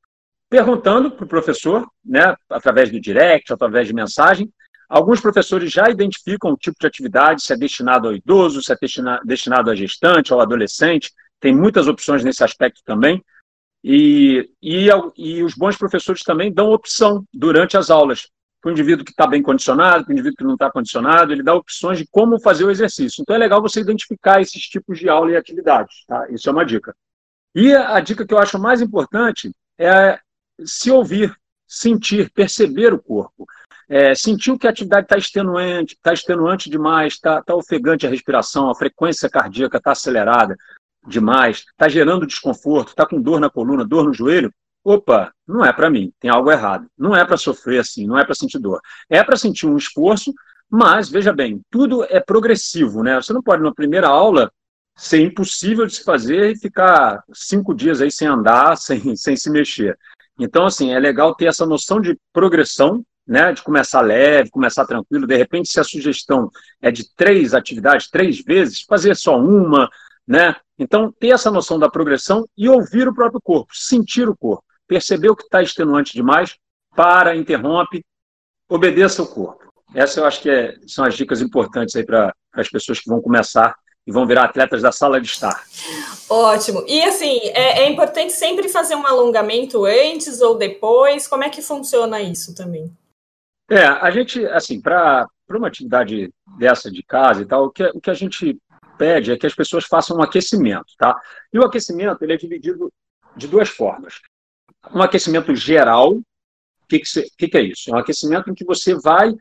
perguntando 0.52 1.10
para 1.10 1.24
o 1.24 1.28
professor, 1.30 1.88
né, 2.04 2.36
através 2.50 2.92
do 2.92 3.00
direct, 3.00 3.54
através 3.54 3.88
de 3.88 3.94
mensagem. 3.94 4.52
Alguns 4.90 5.22
professores 5.22 5.72
já 5.72 5.90
identificam 5.90 6.52
o 6.52 6.58
tipo 6.58 6.76
de 6.78 6.86
atividade, 6.86 7.42
se 7.42 7.54
é 7.54 7.56
destinado 7.56 8.10
ao 8.10 8.14
idoso, 8.14 8.62
se 8.62 8.74
é 8.74 8.76
destinado 9.24 9.72
a 9.72 9.76
gestante, 9.76 10.34
ao 10.34 10.42
adolescente. 10.42 11.10
Tem 11.40 11.56
muitas 11.56 11.88
opções 11.88 12.22
nesse 12.22 12.44
aspecto 12.44 12.82
também. 12.84 13.24
E, 13.82 14.50
e, 14.62 14.90
e 15.16 15.42
os 15.42 15.56
bons 15.56 15.78
professores 15.78 16.22
também 16.22 16.52
dão 16.52 16.70
opção 16.74 17.24
durante 17.34 17.78
as 17.78 17.90
aulas. 17.90 18.28
Para 18.62 18.70
o 18.70 18.72
indivíduo 18.72 19.04
que 19.04 19.12
está 19.12 19.26
bem 19.26 19.42
condicionado, 19.42 20.04
para 20.04 20.12
o 20.12 20.14
indivíduo 20.14 20.38
que 20.38 20.44
não 20.44 20.54
está 20.54 20.72
condicionado, 20.72 21.34
ele 21.34 21.42
dá 21.42 21.54
opções 21.56 21.98
de 21.98 22.08
como 22.12 22.40
fazer 22.40 22.64
o 22.64 22.72
exercício. 22.72 23.22
Então 23.22 23.36
é 23.36 23.40
legal 23.40 23.62
você 23.62 23.80
identificar 23.82 24.40
esses 24.40 24.62
tipos 24.64 25.00
de 25.00 25.10
aula 25.10 25.32
e 25.32 25.36
atividades. 25.36 26.06
Tá? 26.08 26.28
Isso 26.30 26.48
é 26.48 26.52
uma 26.52 26.66
dica. 26.66 26.96
E 27.56 27.74
a, 27.74 28.00
dica 28.00 28.26
que 28.26 28.34
eu 28.34 28.38
acho 28.38 28.60
mais 28.60 28.82
importante 28.82 29.52
é 29.78 30.20
se 30.64 30.92
ouvir, 30.92 31.36
sentir, 31.68 32.32
perceber 32.32 32.94
o 32.94 33.02
corpo. 33.02 33.46
É, 33.90 34.16
sentiu 34.16 34.58
que 34.58 34.68
a 34.68 34.70
atividade 34.70 35.06
está 35.06 35.18
extenuante, 35.18 35.96
está 35.96 36.14
extenuante 36.14 36.70
demais, 36.70 37.14
está 37.14 37.42
tá 37.42 37.54
ofegante 37.54 38.08
a 38.08 38.10
respiração, 38.10 38.70
a 38.70 38.76
frequência 38.76 39.30
cardíaca 39.30 39.78
está 39.78 39.92
acelerada 39.92 40.56
demais, 41.06 41.66
está 41.72 41.90
gerando 41.90 42.28
desconforto, 42.28 42.90
está 42.90 43.06
com 43.06 43.22
dor 43.22 43.40
na 43.40 43.50
coluna, 43.50 43.84
dor 43.84 44.06
no 44.06 44.14
joelho, 44.14 44.54
opa, 44.84 45.32
não 45.48 45.64
é 45.64 45.72
para 45.72 45.90
mim, 45.90 46.12
tem 46.20 46.30
algo 46.30 46.52
errado. 46.52 46.88
Não 46.98 47.16
é 47.16 47.26
para 47.26 47.38
sofrer 47.38 47.80
assim, 47.80 48.08
não 48.08 48.18
é 48.18 48.26
para 48.26 48.36
sentir 48.36 48.60
dor. 48.60 48.82
É 49.10 49.24
para 49.24 49.38
sentir 49.38 49.68
um 49.68 49.78
esforço, 49.78 50.34
mas 50.70 51.10
veja 51.10 51.34
bem, 51.34 51.62
tudo 51.70 52.04
é 52.06 52.20
progressivo, 52.20 53.04
né? 53.04 53.16
Você 53.16 53.34
não 53.34 53.42
pode 53.42 53.62
na 53.62 53.74
primeira 53.74 54.08
aula 54.08 54.52
ser 54.96 55.22
impossível 55.22 55.86
de 55.86 55.96
se 55.96 56.04
fazer 56.04 56.52
e 56.52 56.60
ficar 56.60 57.24
cinco 57.34 57.74
dias 57.74 58.02
aí 58.02 58.12
sem 58.12 58.28
andar, 58.28 58.76
sem, 58.78 59.16
sem 59.16 59.36
se 59.36 59.50
mexer. 59.50 59.98
Então, 60.40 60.66
assim, 60.66 60.92
é 60.92 61.00
legal 61.00 61.36
ter 61.36 61.46
essa 61.46 61.66
noção 61.66 62.02
de 62.02 62.18
progressão, 62.34 63.04
né, 63.28 63.54
de 63.54 63.62
começar 63.62 64.02
leve, 64.02 64.50
começar 64.50 64.86
tranquilo. 64.86 65.28
De 65.28 65.36
repente, 65.38 65.72
se 65.72 65.80
a 65.80 65.84
sugestão 65.84 66.50
é 66.82 66.92
de 66.92 67.14
três 67.16 67.54
atividades, 67.54 68.10
três 68.10 68.42
vezes, 68.42 68.82
fazer 68.82 69.16
só 69.16 69.38
uma, 69.38 69.90
né? 70.28 70.56
Então, 70.80 71.12
ter 71.12 71.30
essa 71.30 71.52
noção 71.52 71.78
da 71.78 71.90
progressão 71.90 72.48
e 72.58 72.68
ouvir 72.68 73.08
o 73.08 73.14
próprio 73.14 73.40
corpo, 73.42 73.72
sentir 73.76 74.28
o 74.28 74.36
corpo, 74.36 74.64
perceber 74.92 75.30
o 75.30 75.36
que 75.38 75.44
está 75.44 75.64
extenuante 75.64 76.12
demais, 76.12 76.58
para, 76.94 77.34
interrompe, 77.34 78.04
obedeça 78.70 79.24
o 79.24 79.28
corpo. 79.28 79.72
Essa 79.96 80.20
eu 80.20 80.26
acho 80.26 80.42
que 80.42 80.50
é, 80.50 80.76
são 80.86 81.06
as 81.06 81.16
dicas 81.16 81.40
importantes 81.40 81.96
aí 81.96 82.06
para 82.06 82.36
as 82.52 82.70
pessoas 82.70 83.00
que 83.00 83.10
vão 83.10 83.22
começar 83.22 83.74
e 84.06 84.12
vão 84.12 84.28
virar 84.28 84.44
atletas 84.44 84.82
da 84.82 84.92
sala 84.92 85.22
de 85.22 85.28
estar. 85.28 85.64
Ótimo. 86.30 86.84
E 86.86 87.02
assim, 87.04 87.40
é, 87.54 87.84
é, 87.84 87.90
importante 87.90 88.34
sempre 88.34 88.68
fazer 88.68 88.96
um 88.96 89.08
alongamento 89.08 89.86
antes 89.86 90.42
ou 90.42 90.58
depois. 90.58 91.26
Como 91.26 91.46
é 91.46 91.50
que 91.50 91.62
funciona 91.62 92.22
isso 92.22 92.54
também? 92.54 92.92
É, 93.70 93.86
a 93.86 94.12
gente, 94.12 94.46
assim, 94.48 94.82
para 94.82 95.26
uma 95.50 95.70
atividade 95.70 96.34
dessa 96.58 96.92
de 96.92 97.02
casa 97.02 97.44
e 97.44 97.46
tal, 97.46 97.68
o 97.68 97.72
que, 97.72 97.86
o 97.86 98.02
que 98.02 98.10
a 98.10 98.14
gente 98.14 98.60
pede 98.98 99.32
é 99.32 99.38
que 99.38 99.48
as 99.48 99.56
pessoas 99.56 99.86
façam 99.86 100.18
um 100.18 100.22
aquecimento, 100.22 100.94
tá? 100.98 101.18
E 101.54 101.58
o 101.58 101.64
aquecimento 101.64 102.22
ele 102.24 102.34
é 102.34 102.38
dividido 102.38 102.92
de 103.38 103.48
duas 103.48 103.70
formas. 103.70 104.20
Um 104.94 105.02
aquecimento 105.02 105.56
geral, 105.56 106.14
o 106.14 106.24
que, 106.88 107.02
que, 107.38 107.48
que, 107.48 107.58
é 107.58 107.62
isso? 107.62 107.90
É 107.90 107.94
um 107.94 108.00
aquecimento 108.00 108.50
em 108.50 108.54
que 108.54 108.66
você 108.66 108.96
vai 108.96 109.34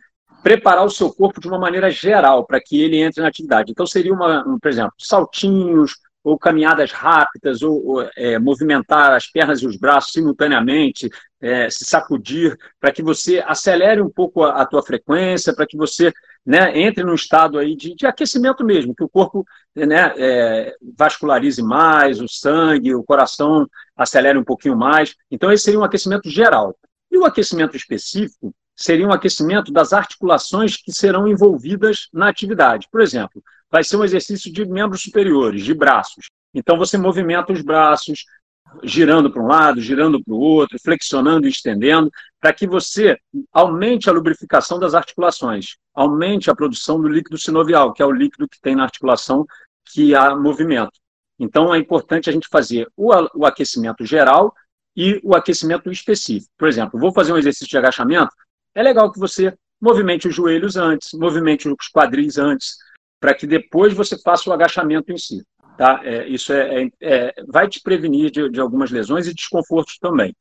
preparar 0.42 0.84
o 0.84 0.90
seu 0.90 1.12
corpo 1.12 1.40
de 1.40 1.48
uma 1.48 1.58
maneira 1.58 1.90
geral 1.90 2.46
para 2.46 2.60
que 2.60 2.80
ele 2.80 2.98
entre 2.98 3.22
na 3.22 3.28
atividade. 3.28 3.70
Então, 3.70 3.86
seria, 3.86 4.12
uma, 4.12 4.46
um, 4.46 4.58
por 4.58 4.68
exemplo, 4.68 4.94
saltinhos, 4.98 5.92
ou 6.22 6.38
caminhadas 6.38 6.92
rápidas, 6.92 7.62
ou, 7.62 7.86
ou 7.86 8.10
é, 8.16 8.38
movimentar 8.38 9.12
as 9.12 9.26
pernas 9.26 9.60
e 9.60 9.66
os 9.66 9.76
braços 9.76 10.12
simultaneamente, 10.12 11.08
é, 11.40 11.70
se 11.70 11.84
sacudir, 11.84 12.56
para 12.78 12.92
que 12.92 13.02
você 13.02 13.42
acelere 13.46 14.02
um 14.02 14.10
pouco 14.10 14.44
a, 14.44 14.60
a 14.60 14.66
tua 14.66 14.82
frequência, 14.82 15.54
para 15.54 15.66
que 15.66 15.76
você 15.76 16.12
né, 16.44 16.78
entre 16.78 17.04
num 17.04 17.14
estado 17.14 17.58
aí 17.58 17.74
de, 17.74 17.94
de 17.94 18.06
aquecimento 18.06 18.64
mesmo, 18.64 18.94
que 18.94 19.04
o 19.04 19.08
corpo 19.08 19.44
né, 19.74 20.12
é, 20.16 20.74
vascularize 20.96 21.62
mais, 21.62 22.20
o 22.20 22.28
sangue, 22.28 22.94
o 22.94 23.04
coração 23.04 23.68
acelere 23.96 24.38
um 24.38 24.44
pouquinho 24.44 24.76
mais. 24.76 25.14
Então, 25.30 25.52
esse 25.52 25.64
seria 25.64 25.80
um 25.80 25.84
aquecimento 25.84 26.28
geral. 26.28 26.76
E 27.10 27.18
o 27.18 27.24
aquecimento 27.24 27.76
específico 27.76 28.54
seria 28.76 29.06
um 29.06 29.12
aquecimento 29.12 29.72
das 29.72 29.92
articulações 29.92 30.76
que 30.76 30.92
serão 30.92 31.28
envolvidas 31.28 32.08
na 32.12 32.28
atividade. 32.28 32.88
Por 32.90 33.00
exemplo, 33.00 33.42
vai 33.70 33.84
ser 33.84 33.96
um 33.96 34.04
exercício 34.04 34.52
de 34.52 34.64
membros 34.64 35.02
superiores, 35.02 35.62
de 35.62 35.74
braços. 35.74 36.30
Então, 36.54 36.76
você 36.76 36.98
movimenta 36.98 37.52
os 37.52 37.62
braços, 37.62 38.24
girando 38.84 39.30
para 39.30 39.42
um 39.42 39.46
lado, 39.46 39.80
girando 39.80 40.22
para 40.22 40.34
o 40.34 40.38
outro, 40.38 40.78
flexionando 40.78 41.46
e 41.46 41.50
estendendo, 41.50 42.10
para 42.40 42.52
que 42.52 42.66
você 42.66 43.18
aumente 43.52 44.08
a 44.08 44.12
lubrificação 44.12 44.78
das 44.78 44.94
articulações, 44.94 45.76
aumente 45.94 46.50
a 46.50 46.54
produção 46.54 47.00
do 47.00 47.08
líquido 47.08 47.36
sinovial, 47.36 47.92
que 47.92 48.02
é 48.02 48.06
o 48.06 48.12
líquido 48.12 48.48
que 48.48 48.60
tem 48.60 48.76
na 48.76 48.84
articulação 48.84 49.44
que 49.86 50.14
há 50.14 50.34
movimento. 50.36 50.92
Então, 51.38 51.74
é 51.74 51.78
importante 51.78 52.28
a 52.28 52.32
gente 52.32 52.48
fazer 52.50 52.86
o 52.96 53.44
aquecimento 53.44 54.04
geral 54.04 54.54
e 54.96 55.20
o 55.24 55.34
aquecimento 55.34 55.90
específico. 55.90 56.52
Por 56.56 56.68
exemplo, 56.68 57.00
vou 57.00 57.12
fazer 57.12 57.32
um 57.32 57.38
exercício 57.38 57.68
de 57.68 57.78
agachamento, 57.78 58.30
é 58.74 58.82
legal 58.82 59.10
que 59.10 59.18
você 59.18 59.56
movimente 59.80 60.28
os 60.28 60.34
joelhos 60.34 60.76
antes, 60.76 61.12
movimente 61.14 61.68
os 61.68 61.88
quadris 61.92 62.36
antes, 62.36 62.76
para 63.18 63.34
que 63.34 63.46
depois 63.46 63.94
você 63.94 64.18
faça 64.18 64.48
o 64.48 64.52
agachamento 64.52 65.10
em 65.10 65.18
si. 65.18 65.42
Tá? 65.80 65.98
É, 66.04 66.28
isso 66.28 66.52
é, 66.52 66.82
é, 66.82 66.90
é, 67.00 67.34
vai 67.48 67.66
te 67.66 67.80
prevenir 67.80 68.30
de, 68.30 68.50
de, 68.50 68.60
algumas 68.60 68.90
lesões 68.90 69.26
e 69.26 69.32
desconfortos 69.32 69.96
também. 69.98 70.36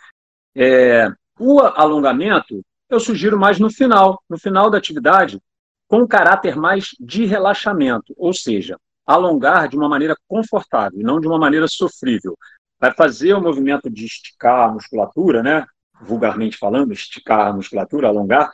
É, 0.54 1.10
o 1.40 1.62
alongamento, 1.62 2.62
eu 2.90 3.00
sugiro 3.00 3.40
mais 3.40 3.58
no 3.58 3.72
final, 3.72 4.22
no 4.30 4.38
final 4.38 4.70
da 4.70 4.78
atividade, 4.78 5.40
com 5.88 6.06
caráter 6.06 6.58
mais 6.58 6.90
de 7.00 7.24
relaxamento, 7.24 8.14
ou 8.18 8.34
seja, 8.34 8.76
alongar 9.06 9.70
de 9.70 9.78
uma 9.78 9.88
maneira 9.88 10.14
confortável, 10.28 11.00
não 11.02 11.22
de 11.22 11.28
uma 11.28 11.40
maneira 11.40 11.70
sofrível. 11.70 12.38
Vai 12.78 12.94
fazer 12.94 13.34
o 13.34 13.40
movimento 13.42 13.90
de 13.90 14.04
esticar 14.04 14.68
a 14.68 14.74
musculatura, 14.74 15.42
né? 15.42 15.66
vulgarmente 16.02 16.58
falando, 16.58 16.92
esticar 16.92 17.48
a 17.48 17.54
musculatura, 17.54 18.10
alongar, 18.10 18.52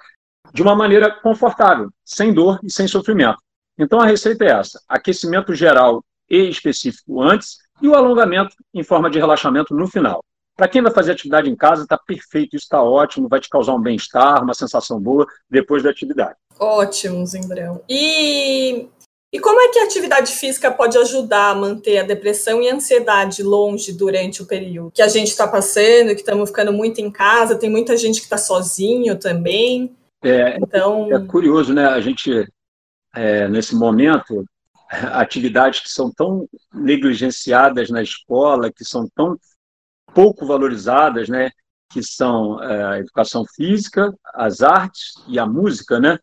de 0.53 0.61
uma 0.61 0.75
maneira 0.75 1.09
confortável, 1.09 1.89
sem 2.03 2.31
dor 2.31 2.59
e 2.63 2.71
sem 2.71 2.87
sofrimento. 2.87 3.39
Então 3.75 3.99
a 3.99 4.05
receita 4.05 4.45
é 4.45 4.51
essa: 4.51 4.79
aquecimento 4.87 5.55
geral 5.55 6.03
e 6.29 6.49
específico 6.49 7.21
antes 7.21 7.57
e 7.81 7.87
o 7.87 7.95
alongamento 7.95 8.55
em 8.73 8.83
forma 8.83 9.09
de 9.09 9.19
relaxamento 9.19 9.73
no 9.75 9.87
final. 9.87 10.23
Para 10.55 10.69
quem 10.69 10.81
vai 10.81 10.91
fazer 10.91 11.11
atividade 11.11 11.49
em 11.49 11.55
casa, 11.55 11.83
está 11.83 11.97
perfeito, 11.97 12.55
isso 12.55 12.63
está 12.63 12.81
ótimo, 12.81 13.27
vai 13.27 13.41
te 13.41 13.49
causar 13.49 13.73
um 13.73 13.81
bem-estar, 13.81 14.41
uma 14.41 14.53
sensação 14.53 14.99
boa 14.99 15.27
depois 15.49 15.83
da 15.83 15.89
atividade. 15.89 16.35
Ótimo, 16.57 17.25
Zimbrão. 17.25 17.81
E, 17.89 18.87
e 19.33 19.39
como 19.41 19.59
é 19.59 19.67
que 19.67 19.79
a 19.79 19.83
atividade 19.83 20.31
física 20.31 20.71
pode 20.71 20.97
ajudar 20.97 21.49
a 21.49 21.55
manter 21.55 21.97
a 21.97 22.03
depressão 22.03 22.61
e 22.61 22.69
a 22.69 22.75
ansiedade 22.75 23.43
longe 23.43 23.91
durante 23.91 24.41
o 24.41 24.45
período 24.45 24.91
que 24.91 25.01
a 25.01 25.09
gente 25.09 25.27
está 25.27 25.45
passando, 25.45 26.15
que 26.15 26.21
estamos 26.21 26.49
ficando 26.49 26.71
muito 26.71 27.01
em 27.01 27.11
casa, 27.11 27.59
tem 27.59 27.69
muita 27.69 27.97
gente 27.97 28.19
que 28.19 28.25
está 28.25 28.37
sozinho 28.37 29.19
também. 29.19 29.93
É, 30.23 30.55
então... 30.55 31.13
é 31.13 31.19
curioso, 31.27 31.73
né? 31.73 31.85
A 31.85 31.99
gente 31.99 32.47
é, 33.13 33.47
nesse 33.49 33.75
momento, 33.75 34.45
atividades 35.13 35.79
que 35.79 35.89
são 35.89 36.11
tão 36.11 36.47
negligenciadas 36.73 37.89
na 37.89 38.01
escola, 38.01 38.71
que 38.71 38.85
são 38.85 39.07
tão 39.15 39.37
pouco 40.13 40.45
valorizadas, 40.45 41.29
né? 41.29 41.51
que 41.89 42.03
são 42.03 42.61
é, 42.61 42.83
a 42.83 42.99
educação 42.99 43.45
física, 43.45 44.13
as 44.33 44.61
artes 44.61 45.13
e 45.27 45.39
a 45.39 45.45
música, 45.45 45.99
né? 45.99 46.19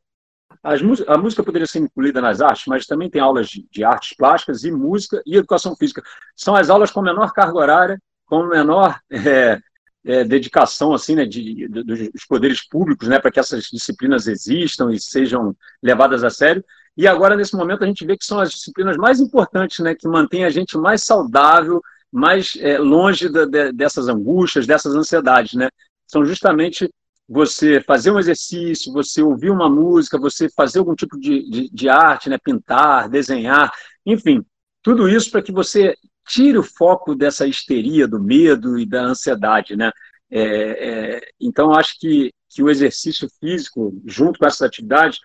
As, 0.62 0.80
a 1.08 1.16
música 1.16 1.42
poderia 1.42 1.66
ser 1.66 1.78
incluída 1.78 2.20
nas 2.20 2.40
artes, 2.40 2.66
mas 2.66 2.86
também 2.86 3.08
tem 3.08 3.20
aulas 3.20 3.48
de, 3.48 3.66
de, 3.70 3.82
artes 3.82 4.14
plásticas 4.14 4.64
e 4.64 4.70
música 4.70 5.22
e 5.24 5.36
educação 5.36 5.74
física. 5.74 6.02
São 6.36 6.54
as 6.54 6.68
aulas 6.68 6.90
com 6.90 7.00
menor 7.00 7.32
carga 7.32 7.58
horária, 7.58 8.02
com 8.26 8.44
menor 8.46 9.00
é, 9.10 9.58
é, 10.04 10.24
dedicação 10.24 10.92
assim, 10.92 11.14
né, 11.14 11.24
de, 11.24 11.66
de, 11.68 11.68
dos 11.68 12.26
poderes 12.28 12.66
públicos 12.68 13.08
né, 13.08 13.18
para 13.18 13.30
que 13.30 13.40
essas 13.40 13.64
disciplinas 13.64 14.26
existam 14.26 14.92
e 14.92 15.00
sejam 15.00 15.56
levadas 15.82 16.22
a 16.22 16.30
sério. 16.30 16.62
E 16.96 17.06
agora, 17.06 17.36
nesse 17.36 17.56
momento, 17.56 17.84
a 17.84 17.86
gente 17.86 18.04
vê 18.04 18.16
que 18.16 18.24
são 18.24 18.38
as 18.38 18.50
disciplinas 18.50 18.96
mais 18.96 19.20
importantes, 19.20 19.78
né, 19.78 19.94
que 19.94 20.06
mantêm 20.06 20.44
a 20.44 20.50
gente 20.50 20.76
mais 20.76 21.02
saudável, 21.04 21.80
mais 22.10 22.56
é, 22.60 22.78
longe 22.78 23.28
da, 23.28 23.46
de, 23.46 23.72
dessas 23.72 24.08
angústias, 24.08 24.66
dessas 24.66 24.94
ansiedades. 24.94 25.54
Né? 25.54 25.68
São 26.06 26.24
justamente 26.24 26.90
você 27.26 27.80
fazer 27.80 28.10
um 28.10 28.18
exercício, 28.18 28.92
você 28.92 29.22
ouvir 29.22 29.50
uma 29.50 29.70
música, 29.70 30.18
você 30.18 30.50
fazer 30.50 30.80
algum 30.80 30.94
tipo 30.94 31.18
de, 31.18 31.48
de, 31.48 31.70
de 31.70 31.88
arte, 31.88 32.28
né? 32.28 32.36
pintar, 32.36 33.08
desenhar, 33.08 33.72
enfim, 34.04 34.44
tudo 34.82 35.08
isso 35.08 35.30
para 35.30 35.40
que 35.40 35.52
você 35.52 35.94
tire 36.28 36.58
o 36.58 36.62
foco 36.62 37.14
dessa 37.14 37.46
histeria, 37.46 38.06
do 38.06 38.20
medo 38.20 38.78
e 38.78 38.84
da 38.84 39.02
ansiedade. 39.02 39.76
Né? 39.76 39.90
É, 40.30 40.40
é, 40.40 41.20
então, 41.40 41.72
acho 41.72 41.98
que, 41.98 42.32
que 42.50 42.62
o 42.62 42.68
exercício 42.68 43.28
físico, 43.40 43.98
junto 44.06 44.38
com 44.38 44.46
essas 44.46 44.62
atividades, 44.62 45.18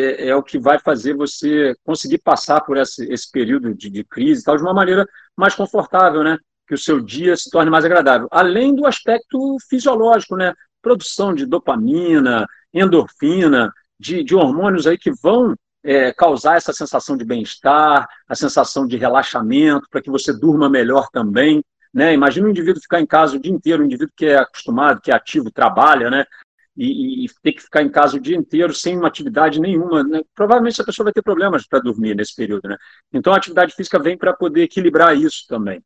é, 0.00 0.28
é, 0.28 0.36
o 0.36 0.42
que 0.42 0.58
vai 0.58 0.78
fazer 0.78 1.14
você 1.14 1.74
conseguir 1.84 2.18
passar 2.18 2.60
por 2.62 2.76
esse, 2.76 3.04
esse 3.12 3.30
período 3.30 3.74
de, 3.74 3.90
de 3.90 4.04
crise 4.04 4.44
tal, 4.44 4.56
de 4.56 4.62
uma 4.62 4.74
maneira 4.74 5.06
mais 5.36 5.54
confortável, 5.54 6.22
né? 6.22 6.38
Que 6.66 6.74
o 6.74 6.78
seu 6.78 7.00
dia 7.00 7.36
se 7.36 7.50
torne 7.50 7.70
mais 7.70 7.84
agradável. 7.84 8.28
Além 8.30 8.74
do 8.74 8.86
aspecto 8.86 9.56
fisiológico, 9.68 10.36
né? 10.36 10.54
Produção 10.80 11.34
de 11.34 11.44
dopamina, 11.44 12.46
endorfina, 12.72 13.72
de, 13.98 14.24
de 14.24 14.34
hormônios 14.34 14.86
aí 14.86 14.96
que 14.96 15.12
vão 15.22 15.54
é, 15.84 16.12
causar 16.12 16.56
essa 16.56 16.72
sensação 16.72 17.16
de 17.16 17.24
bem-estar, 17.24 18.08
a 18.28 18.34
sensação 18.34 18.86
de 18.86 18.96
relaxamento, 18.96 19.86
para 19.90 20.00
que 20.00 20.10
você 20.10 20.32
durma 20.32 20.68
melhor 20.68 21.08
também. 21.12 21.62
Né? 21.92 22.14
Imagina 22.14 22.46
um 22.46 22.50
indivíduo 22.50 22.80
ficar 22.80 23.00
em 23.00 23.06
casa 23.06 23.36
o 23.36 23.40
dia 23.40 23.52
inteiro, 23.52 23.82
um 23.82 23.86
indivíduo 23.86 24.14
que 24.16 24.26
é 24.26 24.38
acostumado, 24.38 25.00
que 25.00 25.10
é 25.10 25.14
ativo, 25.14 25.50
trabalha, 25.50 26.10
né? 26.10 26.24
E, 26.74 27.26
e 27.26 27.28
ter 27.42 27.52
que 27.52 27.62
ficar 27.62 27.82
em 27.82 27.90
casa 27.90 28.16
o 28.16 28.20
dia 28.20 28.36
inteiro 28.36 28.74
sem 28.74 28.96
uma 28.96 29.08
atividade 29.08 29.60
nenhuma. 29.60 30.02
Né? 30.02 30.22
Provavelmente 30.34 30.74
essa 30.74 30.84
pessoa 30.84 31.04
vai 31.04 31.12
ter 31.12 31.22
problemas 31.22 31.66
para 31.66 31.80
dormir 31.80 32.14
nesse 32.14 32.34
período. 32.34 32.68
Né? 32.68 32.76
Então 33.12 33.32
a 33.32 33.36
atividade 33.36 33.74
física 33.74 33.98
vem 33.98 34.16
para 34.16 34.32
poder 34.32 34.62
equilibrar 34.62 35.16
isso 35.16 35.44
também. 35.48 35.82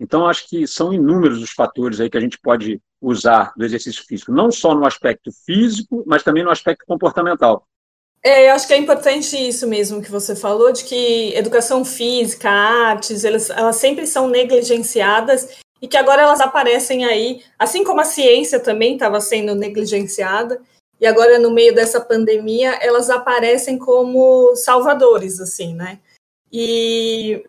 Então, 0.00 0.26
acho 0.26 0.48
que 0.48 0.66
são 0.66 0.94
inúmeros 0.94 1.42
os 1.42 1.50
fatores 1.50 2.00
aí 2.00 2.08
que 2.08 2.16
a 2.16 2.20
gente 2.20 2.38
pode 2.40 2.80
usar 3.02 3.52
do 3.54 3.64
exercício 3.66 4.02
físico, 4.06 4.32
não 4.32 4.50
só 4.50 4.74
no 4.74 4.86
aspecto 4.86 5.30
físico, 5.44 6.02
mas 6.06 6.22
também 6.22 6.42
no 6.42 6.50
aspecto 6.50 6.86
comportamental. 6.86 7.66
É, 8.22 8.48
eu 8.48 8.54
acho 8.54 8.66
que 8.66 8.74
é 8.74 8.78
importante 8.78 9.36
isso 9.36 9.66
mesmo 9.66 10.02
que 10.02 10.10
você 10.10 10.34
falou, 10.34 10.72
de 10.72 10.84
que 10.84 11.34
educação 11.34 11.84
física, 11.84 12.50
artes, 12.50 13.24
elas, 13.24 13.50
elas 13.50 13.76
sempre 13.76 14.06
são 14.06 14.28
negligenciadas 14.28 15.58
e 15.80 15.88
que 15.88 15.96
agora 15.96 16.22
elas 16.22 16.40
aparecem 16.40 17.04
aí, 17.04 17.42
assim 17.58 17.82
como 17.84 18.00
a 18.00 18.04
ciência 18.04 18.60
também 18.60 18.94
estava 18.94 19.20
sendo 19.20 19.54
negligenciada, 19.54 20.60
e 21.00 21.06
agora 21.06 21.38
no 21.38 21.50
meio 21.50 21.74
dessa 21.74 22.00
pandemia 22.00 22.72
elas 22.82 23.08
aparecem 23.08 23.78
como 23.78 24.54
salvadores, 24.56 25.40
assim, 25.40 25.74
né? 25.74 25.98
E 26.52 27.42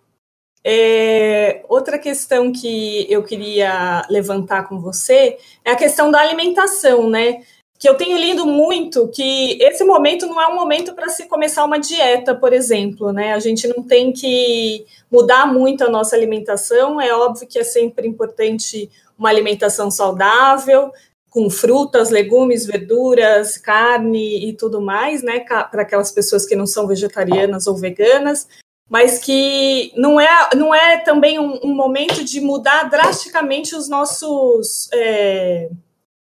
é, 0.63 1.65
outra 1.67 1.97
questão 1.97 2.51
que 2.51 3.11
eu 3.11 3.23
queria 3.23 4.05
levantar 4.09 4.69
com 4.69 4.79
você 4.79 5.37
é 5.65 5.71
a 5.71 5.75
questão 5.75 6.11
da 6.11 6.19
alimentação, 6.19 7.09
né? 7.09 7.43
Que 7.81 7.89
eu 7.89 7.95
tenho 7.95 8.15
lido 8.15 8.45
muito 8.45 9.07
que 9.07 9.57
esse 9.59 9.83
momento 9.83 10.27
não 10.27 10.39
é 10.39 10.45
um 10.45 10.53
momento 10.53 10.93
para 10.93 11.09
se 11.09 11.25
começar 11.25 11.65
uma 11.65 11.79
dieta, 11.79 12.35
por 12.35 12.53
exemplo, 12.53 13.11
né? 13.11 13.33
A 13.33 13.39
gente 13.39 13.67
não 13.67 13.81
tem 13.81 14.13
que 14.13 14.85
mudar 15.11 15.51
muito 15.51 15.83
a 15.83 15.89
nossa 15.89 16.15
alimentação. 16.15 17.01
É 17.01 17.11
óbvio 17.11 17.47
que 17.47 17.57
é 17.57 17.63
sempre 17.63 18.07
importante 18.07 18.87
uma 19.17 19.29
alimentação 19.29 19.89
saudável, 19.89 20.91
com 21.27 21.49
frutas, 21.49 22.11
legumes, 22.11 22.67
verduras, 22.67 23.57
carne 23.57 24.47
e 24.47 24.53
tudo 24.53 24.79
mais, 24.79 25.23
né? 25.23 25.39
Para 25.39 25.81
aquelas 25.81 26.11
pessoas 26.11 26.45
que 26.45 26.55
não 26.55 26.67
são 26.67 26.85
vegetarianas 26.85 27.65
ou 27.65 27.75
veganas, 27.75 28.47
mas 28.87 29.17
que 29.17 29.91
não 29.95 30.21
é, 30.21 30.49
não 30.55 30.71
é 30.71 30.99
também 30.99 31.39
um, 31.39 31.59
um 31.63 31.73
momento 31.73 32.23
de 32.23 32.41
mudar 32.41 32.91
drasticamente 32.91 33.75
os 33.75 33.89
nossos. 33.89 34.87
É, 34.93 35.67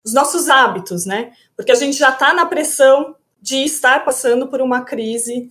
os 0.03 0.13
nossos 0.13 0.49
hábitos, 0.49 1.05
né? 1.05 1.33
Porque 1.55 1.71
a 1.71 1.75
gente 1.75 1.97
já 1.97 2.09
está 2.09 2.33
na 2.33 2.45
pressão 2.45 3.15
de 3.41 3.57
estar 3.63 4.03
passando 4.03 4.47
por 4.47 4.61
uma 4.61 4.81
crise 4.81 5.49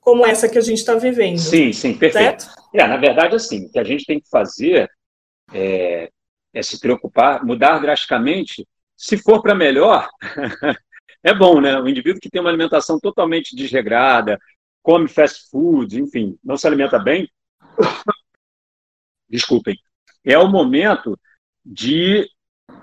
como 0.00 0.24
essa 0.24 0.48
que 0.48 0.58
a 0.58 0.62
gente 0.62 0.78
está 0.78 0.94
vivendo. 0.94 1.38
Sim, 1.38 1.72
sim, 1.72 1.96
perfeito. 1.96 2.44
Certo? 2.44 2.62
É, 2.74 2.86
na 2.86 2.96
verdade, 2.96 3.34
assim, 3.34 3.66
o 3.66 3.72
que 3.72 3.78
a 3.78 3.84
gente 3.84 4.04
tem 4.04 4.20
que 4.20 4.28
fazer 4.28 4.88
é, 5.52 6.10
é 6.54 6.62
se 6.62 6.78
preocupar, 6.78 7.44
mudar 7.44 7.78
drasticamente. 7.78 8.66
Se 8.96 9.18
for 9.18 9.42
para 9.42 9.54
melhor, 9.54 10.08
é 11.22 11.34
bom, 11.34 11.60
né? 11.60 11.78
O 11.80 11.88
indivíduo 11.88 12.20
que 12.20 12.30
tem 12.30 12.40
uma 12.40 12.50
alimentação 12.50 12.98
totalmente 13.00 13.54
desregrada, 13.54 14.38
come 14.82 15.08
fast 15.08 15.50
food, 15.50 16.00
enfim, 16.00 16.38
não 16.44 16.56
se 16.56 16.66
alimenta 16.66 16.98
bem, 16.98 17.28
desculpem, 19.28 19.76
é 20.24 20.38
o 20.38 20.48
momento 20.48 21.18
de 21.64 22.28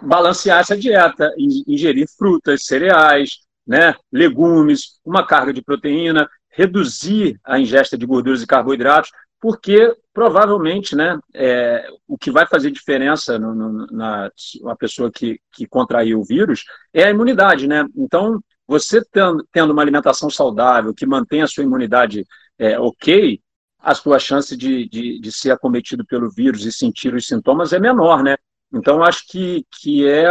balancear 0.01 0.59
essa 0.59 0.77
dieta, 0.77 1.33
ingerir 1.37 2.07
frutas, 2.17 2.65
cereais, 2.65 3.39
né, 3.65 3.95
legumes, 4.11 4.99
uma 5.05 5.25
carga 5.25 5.53
de 5.53 5.61
proteína, 5.61 6.29
reduzir 6.49 7.39
a 7.43 7.59
ingesta 7.59 7.97
de 7.97 8.05
gorduras 8.05 8.41
e 8.41 8.47
carboidratos, 8.47 9.11
porque 9.39 9.93
provavelmente 10.13 10.95
né, 10.95 11.19
é, 11.33 11.85
o 12.07 12.17
que 12.17 12.31
vai 12.31 12.45
fazer 12.45 12.71
diferença 12.71 13.37
no, 13.37 13.53
no, 13.53 13.87
na 13.87 14.29
uma 14.61 14.75
pessoa 14.75 15.11
que, 15.11 15.39
que 15.51 15.67
contraiu 15.67 16.19
o 16.19 16.23
vírus 16.23 16.63
é 16.93 17.03
a 17.03 17.09
imunidade. 17.09 17.67
Né? 17.67 17.85
Então, 17.95 18.39
você 18.67 19.03
tendo, 19.11 19.45
tendo 19.51 19.73
uma 19.73 19.81
alimentação 19.81 20.29
saudável, 20.29 20.93
que 20.93 21.05
mantém 21.05 21.41
a 21.41 21.47
sua 21.47 21.63
imunidade 21.63 22.25
é, 22.57 22.79
ok, 22.79 23.41
a 23.79 23.93
sua 23.93 24.17
chance 24.17 24.55
de, 24.55 24.87
de, 24.87 25.19
de 25.19 25.31
ser 25.31 25.51
acometido 25.51 26.05
pelo 26.05 26.31
vírus 26.31 26.65
e 26.65 26.71
sentir 26.71 27.13
os 27.13 27.27
sintomas 27.27 27.73
é 27.73 27.79
menor, 27.79 28.23
né? 28.23 28.37
Então, 28.73 29.03
acho 29.03 29.27
que, 29.27 29.65
que 29.79 30.07
é, 30.09 30.25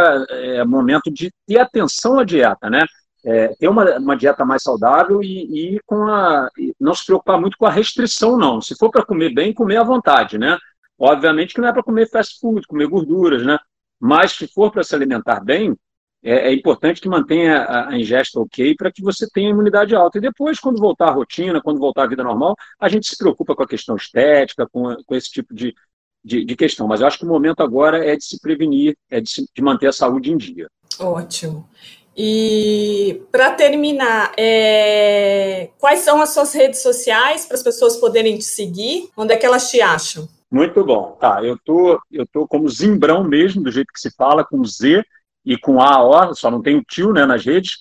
é 0.57 0.65
momento 0.65 1.09
de 1.09 1.31
ter 1.47 1.59
atenção 1.59 2.19
à 2.19 2.25
dieta, 2.25 2.69
né? 2.69 2.85
É, 3.25 3.55
ter 3.55 3.69
uma, 3.69 3.97
uma 3.97 4.17
dieta 4.17 4.43
mais 4.43 4.61
saudável 4.63 5.23
e, 5.23 5.75
e 5.75 5.79
com 5.85 6.03
a, 6.07 6.49
não 6.77 6.93
se 6.93 7.05
preocupar 7.05 7.39
muito 7.39 7.57
com 7.57 7.65
a 7.65 7.71
restrição, 7.71 8.37
não. 8.37 8.59
Se 8.59 8.75
for 8.77 8.91
para 8.91 9.05
comer 9.05 9.33
bem, 9.33 9.53
comer 9.53 9.77
à 9.77 9.83
vontade, 9.83 10.37
né? 10.37 10.57
Obviamente 10.99 11.53
que 11.53 11.61
não 11.61 11.69
é 11.69 11.73
para 11.73 11.83
comer 11.83 12.09
fast 12.09 12.37
food, 12.39 12.67
comer 12.67 12.87
gorduras, 12.87 13.45
né? 13.45 13.57
Mas 13.97 14.33
se 14.33 14.45
for 14.47 14.69
para 14.71 14.83
se 14.83 14.93
alimentar 14.93 15.39
bem, 15.39 15.73
é, 16.21 16.49
é, 16.49 16.53
importante 16.53 16.99
que 16.99 17.07
mantenha 17.07 17.59
a, 17.59 17.89
a 17.89 17.97
ingesta 17.97 18.39
ok 18.39 18.75
para 18.75 18.91
que 18.91 19.01
você 19.01 19.25
tenha 19.29 19.49
imunidade 19.49 19.95
alta. 19.95 20.17
E 20.17 20.21
depois, 20.21 20.59
quando 20.59 20.79
voltar 20.79 21.07
à 21.07 21.11
rotina, 21.11 21.61
quando 21.61 21.79
voltar 21.79 22.03
à 22.03 22.07
vida 22.07 22.23
normal, 22.23 22.55
a 22.79 22.89
gente 22.89 23.07
se 23.07 23.17
preocupa 23.17 23.55
com 23.55 23.63
a 23.63 23.67
questão 23.67 23.95
estética, 23.95 24.67
com, 24.69 24.95
com 25.05 25.15
esse 25.15 25.29
tipo 25.29 25.53
de, 25.53 25.73
de, 26.23 26.45
de, 26.45 26.55
questão. 26.55 26.87
Mas 26.87 27.01
eu 27.01 27.07
acho 27.07 27.19
que 27.19 27.25
o 27.25 27.27
momento 27.27 27.61
agora 27.61 28.05
é 28.05 28.15
de 28.15 28.23
se 28.23 28.39
prevenir, 28.39 28.95
é 29.09 29.19
de, 29.19 29.29
se, 29.29 29.49
de 29.53 29.61
manter 29.61 29.87
a 29.87 29.93
saúde 29.93 30.31
em 30.31 30.37
dia. 30.37 30.67
Ótimo. 30.99 31.67
E 32.15 33.21
para 33.31 33.51
terminar, 33.51 34.33
é... 34.37 35.69
quais 35.79 36.01
são 36.01 36.21
as 36.21 36.29
suas 36.29 36.53
redes 36.53 36.81
sociais 36.81 37.45
para 37.45 37.55
as 37.55 37.63
pessoas 37.63 37.97
poderem 37.97 38.37
te 38.37 38.43
seguir? 38.43 39.09
Onde 39.17 39.33
é 39.33 39.37
que 39.37 39.45
elas 39.45 39.69
te 39.69 39.81
acham? 39.81 40.27
Muito 40.51 40.83
bom. 40.83 41.17
Tá, 41.19 41.43
eu 41.43 41.57
tô, 41.65 41.99
eu 42.11 42.27
tô 42.27 42.47
como 42.47 42.69
Zimbrão 42.69 43.23
mesmo, 43.23 43.63
do 43.63 43.71
jeito 43.71 43.91
que 43.91 43.99
se 43.99 44.11
fala, 44.15 44.45
com 44.45 44.63
Z 44.63 45.03
e 45.43 45.57
com 45.57 45.81
A, 45.81 46.33
só 46.35 46.51
não 46.51 46.61
tem 46.61 46.77
o 46.77 46.83
tio 46.83 47.11
né, 47.11 47.25
nas 47.25 47.43
redes, 47.43 47.79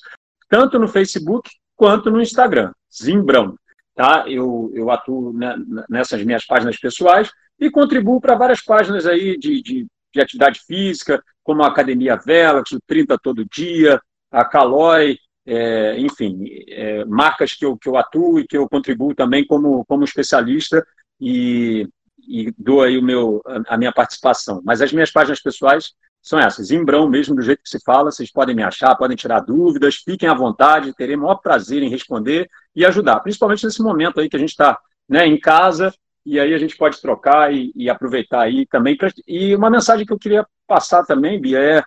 tanto 0.49 0.79
no 0.79 0.89
Facebook 0.89 1.51
quanto 1.77 2.11
no 2.11 2.21
Instagram. 2.21 2.73
Zimbrão. 2.91 3.55
Tá? 3.95 4.25
Eu, 4.27 4.71
eu 4.75 4.91
atuo 4.91 5.35
né, 5.35 5.55
nessas 5.89 6.25
minhas 6.25 6.47
páginas 6.47 6.79
pessoais 6.79 7.31
e 7.63 7.71
contribuo 7.71 8.21
para 8.21 8.35
várias 8.35 8.61
páginas 8.61 9.07
aí 9.07 9.39
de, 9.39 9.63
de, 9.63 9.87
de, 10.13 10.21
atividade 10.21 10.61
física, 10.67 11.23
como 11.45 11.63
a 11.63 11.69
Academia 11.69 12.17
Velox, 12.17 12.73
o 12.73 12.81
30 12.85 13.17
Todo 13.23 13.47
Dia, 13.49 14.01
a 14.33 14.45
Calói, 14.45 15.17
é, 15.47 15.97
enfim, 15.97 16.45
é, 16.69 17.05
marcas 17.05 17.55
que 17.55 17.65
eu, 17.65 17.77
que 17.77 17.89
eu 17.89 17.97
atuo 17.97 18.41
e 18.41 18.47
que 18.49 18.59
eu 18.59 18.69
contribuo 18.69 19.15
também 19.15 19.47
como, 19.47 19.85
como 19.85 20.03
especialista 20.03 20.85
e, 21.21 21.89
e 22.27 22.53
dou 22.59 22.83
aí 22.83 22.99
o 22.99 23.03
meu, 23.03 23.41
a, 23.47 23.75
a 23.75 23.79
minha 23.79 23.93
participação. 23.93 24.61
Mas 24.65 24.83
as 24.83 24.93
minhas 24.93 25.13
páginas 25.13 25.41
pessoais 25.41 25.93
são 26.21 26.41
essas, 26.41 26.73
Imbrão 26.73 27.09
mesmo, 27.09 27.37
do 27.37 27.43
jeito 27.43 27.63
que 27.63 27.71
se 27.71 27.79
fala, 27.85 28.11
vocês 28.11 28.33
podem 28.33 28.57
me 28.57 28.65
achar, 28.65 28.97
podem 28.97 29.17
tirar 29.17 29.39
dúvidas, 29.39 30.03
fiquem 30.05 30.29
à 30.29 30.35
vontade, 30.35 30.95
terei 30.95 31.15
o 31.15 31.21
maior 31.21 31.37
prazer 31.37 31.81
em 31.81 31.89
responder 31.89 32.51
e 32.75 32.85
ajudar, 32.85 33.21
principalmente 33.21 33.65
nesse 33.65 33.81
momento 33.81 34.19
aí 34.19 34.29
que 34.29 34.37
a 34.37 34.41
gente 34.41 34.51
está 34.51 34.77
né, 35.09 35.29
em 35.29 35.39
casa 35.39 35.95
e 36.25 36.39
aí 36.39 36.55
a 36.55 36.59
gente 36.59 36.77
pode 36.77 37.01
trocar 37.01 37.53
e, 37.53 37.73
e 37.75 37.91
aproveitar 37.91 38.43
aí 38.43 38.67
também. 38.67 38.97
Pra, 38.97 39.11
e 39.27 39.55
uma 39.55 39.71
mensagem 39.71 40.07
que 40.07 40.13
eu 40.13 40.19
queria 40.19 40.47
passar 40.67 41.05
também, 41.05 41.41
Bia, 41.41 41.59
é, 41.59 41.83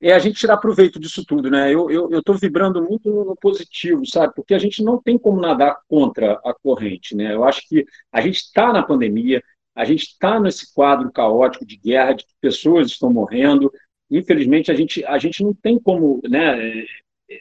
é 0.00 0.12
a 0.12 0.18
gente 0.18 0.38
tirar 0.38 0.56
proveito 0.56 0.98
disso 0.98 1.24
tudo, 1.26 1.50
né? 1.50 1.72
Eu 1.72 2.08
estou 2.18 2.34
vibrando 2.36 2.82
muito 2.82 3.10
no 3.10 3.36
positivo, 3.36 4.06
sabe? 4.06 4.32
Porque 4.34 4.54
a 4.54 4.58
gente 4.58 4.82
não 4.82 5.00
tem 5.00 5.18
como 5.18 5.40
nadar 5.40 5.78
contra 5.88 6.40
a 6.44 6.54
corrente, 6.54 7.14
né? 7.14 7.34
Eu 7.34 7.44
acho 7.44 7.68
que 7.68 7.84
a 8.12 8.20
gente 8.20 8.36
está 8.36 8.72
na 8.72 8.82
pandemia, 8.82 9.42
a 9.74 9.84
gente 9.84 10.04
está 10.04 10.40
nesse 10.40 10.72
quadro 10.72 11.10
caótico 11.12 11.66
de 11.66 11.76
guerra, 11.76 12.14
de 12.14 12.24
que 12.24 12.32
pessoas 12.40 12.88
estão 12.88 13.12
morrendo. 13.12 13.72
Infelizmente, 14.10 14.70
a 14.70 14.74
gente, 14.74 15.04
a 15.04 15.18
gente 15.18 15.42
não 15.42 15.52
tem 15.52 15.78
como 15.78 16.20
né, 16.28 16.84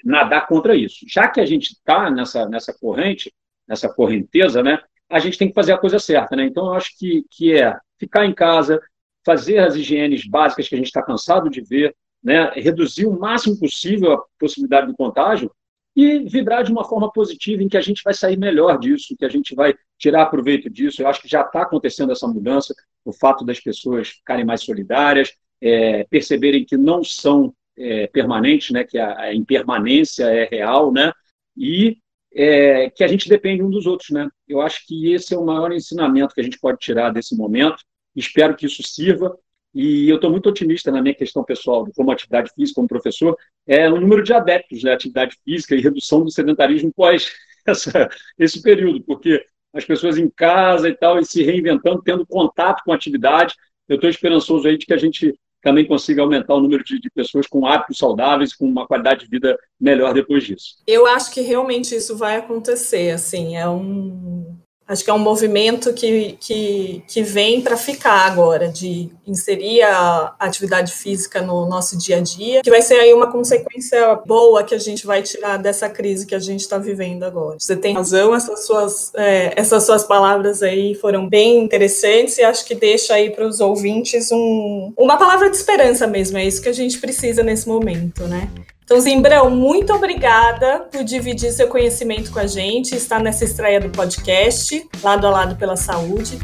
nadar 0.04 0.48
contra 0.48 0.76
isso. 0.76 1.06
Já 1.08 1.28
que 1.28 1.40
a 1.40 1.46
gente 1.46 1.72
está 1.72 2.10
nessa, 2.12 2.48
nessa 2.48 2.74
corrente, 2.78 3.34
nessa 3.68 3.88
correnteza, 3.88 4.62
né? 4.62 4.80
A 5.10 5.20
gente 5.20 5.38
tem 5.38 5.48
que 5.48 5.54
fazer 5.54 5.74
a 5.74 5.78
coisa 5.78 6.00
certa, 6.00 6.36
né? 6.36 6.46
Então, 6.46 6.68
eu 6.68 6.74
acho 6.74 6.98
que, 6.98 7.26
que 7.32 7.54
é 7.54 7.76
ficar 7.98 8.26
em 8.26 8.34
casa, 8.34 8.80
fazer 9.26 9.58
as 9.60 9.76
higienes 9.76 10.26
básicas 10.26 10.70
que 10.70 10.76
a 10.76 10.78
gente 10.78 10.88
está 10.88 11.02
cansado 11.02 11.50
de 11.50 11.62
ver, 11.62 11.96
né? 12.24 12.52
reduzir 12.56 13.06
o 13.06 13.20
máximo 13.20 13.58
possível 13.60 14.14
a 14.14 14.24
possibilidade 14.38 14.88
do 14.88 14.96
contágio 14.96 15.52
e 15.96 16.20
vibrar 16.20 16.64
de 16.64 16.72
uma 16.72 16.86
forma 16.86 17.12
positiva 17.12 17.64
em 17.64 17.68
que 17.68 17.78
a 17.78 17.82
gente 17.82 18.02
vai 18.04 18.14
sair 18.14 18.38
melhor 18.38 18.78
disso, 18.78 19.16
que 19.18 19.26
a 19.26 19.30
gente 19.30 19.56
vai 19.56 19.74
tirar 19.98 20.28
proveito 20.28 20.70
disso. 20.70 21.02
Eu 21.02 21.08
acho 21.08 21.22
que 21.22 21.28
já 21.28 21.42
está 21.42 21.64
acontecendo 21.64 22.12
essa 22.12 22.28
mudança, 22.28 22.74
o 23.04 23.12
fato 23.12 23.44
das 23.44 23.60
pessoas 23.60 24.10
ficarem 24.10 24.46
mais 24.46 24.64
solidárias, 24.64 25.34
é, 25.62 26.06
perceberem 26.06 26.64
que 26.64 26.78
não 26.78 27.04
são 27.04 27.54
é, 27.78 28.08
permanentes, 28.08 28.72
né? 28.72 28.84
que 28.84 28.98
a, 28.98 29.20
a 29.20 29.34
impermanência 29.34 30.26
é 30.26 30.46
real, 30.46 30.92
né? 30.92 31.12
e 31.58 31.98
é, 32.34 32.90
que 32.90 33.04
a 33.04 33.08
gente 33.08 33.28
depende 33.28 33.64
um 33.64 33.70
dos 33.70 33.86
outros, 33.86 34.10
né? 34.12 34.30
Eu 34.50 34.62
acho 34.62 34.86
que 34.88 35.14
esse 35.14 35.34
é 35.34 35.38
o 35.38 35.46
maior 35.46 35.72
ensinamento 35.72 36.34
que 36.34 36.42
a 36.42 36.44
gente 36.44 36.60
pode 36.60 36.80
tirar 36.80 37.12
desse 37.12 37.38
momento. 37.38 37.78
Espero 38.16 38.56
que 38.56 38.66
isso 38.66 38.82
sirva. 38.84 39.38
E 39.74 40.10
eu 40.10 40.16
estou 40.16 40.32
muito 40.32 40.50
otimista 40.50 40.92
na 40.92 41.02
minha 41.02 41.14
questão 41.14 41.44
pessoal, 41.44 41.88
como 41.96 42.12
atividade 42.12 42.52
física, 42.56 42.76
como 42.76 42.88
professor, 42.88 43.38
é 43.68 43.88
o 43.88 44.02
número 44.02 44.24
de 44.24 44.34
adeptos 44.34 44.82
da 44.82 44.90
né? 44.90 44.96
atividade 44.96 45.38
física 45.46 45.76
e 45.76 45.82
redução 45.82 46.24
do 46.24 46.32
sedentarismo 46.32 46.92
pós 46.92 47.32
essa, 47.66 48.10
esse 48.38 48.64
período, 48.64 49.04
porque 49.04 49.46
as 49.72 49.86
pessoas 49.86 50.18
em 50.18 50.28
casa 50.28 50.90
e 50.90 50.96
tal, 50.96 51.20
e 51.20 51.26
se 51.26 51.44
reinventando, 51.44 52.02
tendo 52.02 52.26
contato 52.26 52.84
com 52.84 52.92
a 52.92 52.96
atividade, 52.96 53.54
eu 53.88 53.96
estou 53.96 54.10
esperançoso 54.10 54.68
aí 54.68 54.76
de 54.76 54.88
que 54.88 54.94
a 54.94 54.98
gente 54.98 55.36
também 55.62 55.86
consiga 55.86 56.22
aumentar 56.22 56.56
o 56.56 56.62
número 56.62 56.84
de, 56.84 57.00
de, 57.00 57.10
pessoas 57.10 57.48
com 57.48 57.66
hábitos 57.66 57.98
saudáveis, 57.98 58.56
com 58.56 58.66
uma 58.66 58.88
qualidade 58.88 59.26
de 59.26 59.30
vida 59.30 59.58
melhor 59.80 60.14
depois 60.14 60.44
disso. 60.44 60.78
Eu 60.88 61.06
acho 61.06 61.34
que 61.34 61.42
realmente 61.42 61.96
isso 61.96 62.16
vai 62.16 62.38
acontecer, 62.38 63.12
assim, 63.12 63.58
é 63.58 63.68
um 63.68 64.58
Acho 64.90 65.04
que 65.04 65.10
é 65.12 65.14
um 65.14 65.20
movimento 65.20 65.94
que, 65.94 66.36
que, 66.40 67.04
que 67.08 67.22
vem 67.22 67.62
para 67.62 67.78
ficar 67.78 68.26
agora, 68.26 68.68
de 68.68 69.08
inserir 69.28 69.84
a 69.84 70.34
atividade 70.40 70.92
física 70.94 71.44
no 71.44 71.68
nosso 71.68 71.96
dia 71.96 72.18
a 72.18 72.22
dia, 72.22 72.64
que 72.64 72.72
vai 72.72 72.82
ser 72.82 72.96
aí 72.96 73.14
uma 73.14 73.32
consequência 73.32 74.16
boa 74.26 74.64
que 74.64 74.74
a 74.74 74.80
gente 74.80 75.06
vai 75.06 75.22
tirar 75.22 75.58
dessa 75.58 75.88
crise 75.88 76.26
que 76.26 76.34
a 76.34 76.40
gente 76.40 76.62
está 76.62 76.80
vivendo 76.80 77.22
agora. 77.22 77.58
Você 77.60 77.76
tem 77.76 77.94
razão, 77.94 78.34
essas 78.34 78.66
suas, 78.66 79.14
é, 79.14 79.54
essas 79.56 79.84
suas 79.86 80.04
palavras 80.04 80.64
aí 80.64 80.96
foram 80.96 81.30
bem 81.30 81.60
interessantes 81.64 82.40
e 82.40 82.44
acho 82.44 82.66
que 82.66 82.74
deixa 82.74 83.14
aí 83.14 83.30
para 83.30 83.46
os 83.46 83.60
ouvintes 83.60 84.32
um, 84.32 84.92
uma 84.98 85.18
palavra 85.18 85.52
de 85.52 85.56
esperança 85.56 86.08
mesmo, 86.08 86.40
é 86.40 86.46
isso 86.46 86.64
que 86.64 86.70
a 86.70 86.74
gente 86.74 86.98
precisa 86.98 87.44
nesse 87.44 87.68
momento, 87.68 88.24
né? 88.24 88.50
Então, 88.90 89.00
Zimbrão, 89.00 89.52
muito 89.52 89.94
obrigada 89.94 90.80
por 90.92 91.04
dividir 91.04 91.52
seu 91.52 91.68
conhecimento 91.68 92.32
com 92.32 92.40
a 92.40 92.48
gente, 92.48 92.96
estar 92.96 93.22
nessa 93.22 93.46
estreia 93.46 93.80
do 93.80 93.88
podcast, 93.92 94.84
lado 95.04 95.28
a 95.28 95.30
lado 95.30 95.56
pela 95.58 95.76
saúde. 95.76 96.40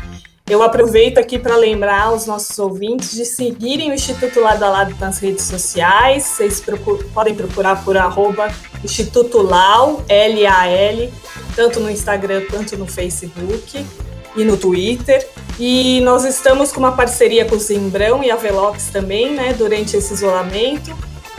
Eu 0.48 0.62
aproveito 0.62 1.18
aqui 1.18 1.40
para 1.40 1.56
lembrar 1.56 2.14
os 2.14 2.28
nossos 2.28 2.60
ouvintes 2.60 3.16
de 3.16 3.26
seguirem 3.26 3.90
o 3.90 3.96
Instituto 3.96 4.40
Lado 4.42 4.64
a 4.64 4.70
Lado 4.70 4.96
nas 5.00 5.18
redes 5.18 5.44
sociais. 5.46 6.24
Vocês 6.24 6.64
podem 7.16 7.34
procurar 7.34 7.84
por 7.84 7.98
arroba 7.98 8.54
Instituto 8.84 9.42
Lau, 9.42 10.04
L-A-L, 10.08 11.12
tanto 11.56 11.80
no 11.80 11.90
Instagram 11.90 12.44
quanto 12.48 12.78
no 12.78 12.86
Facebook 12.86 13.84
e 14.36 14.44
no 14.44 14.56
Twitter. 14.56 15.28
E 15.60 16.00
nós 16.02 16.24
estamos 16.24 16.72
com 16.72 16.78
uma 16.78 16.96
parceria 16.96 17.44
com 17.44 17.56
o 17.56 17.60
Zimbrão 17.60 18.24
e 18.24 18.30
a 18.30 18.36
Velox 18.36 18.92
também, 18.94 19.34
né, 19.34 19.56
durante 19.58 19.98
esse 19.98 20.14
isolamento 20.14 20.96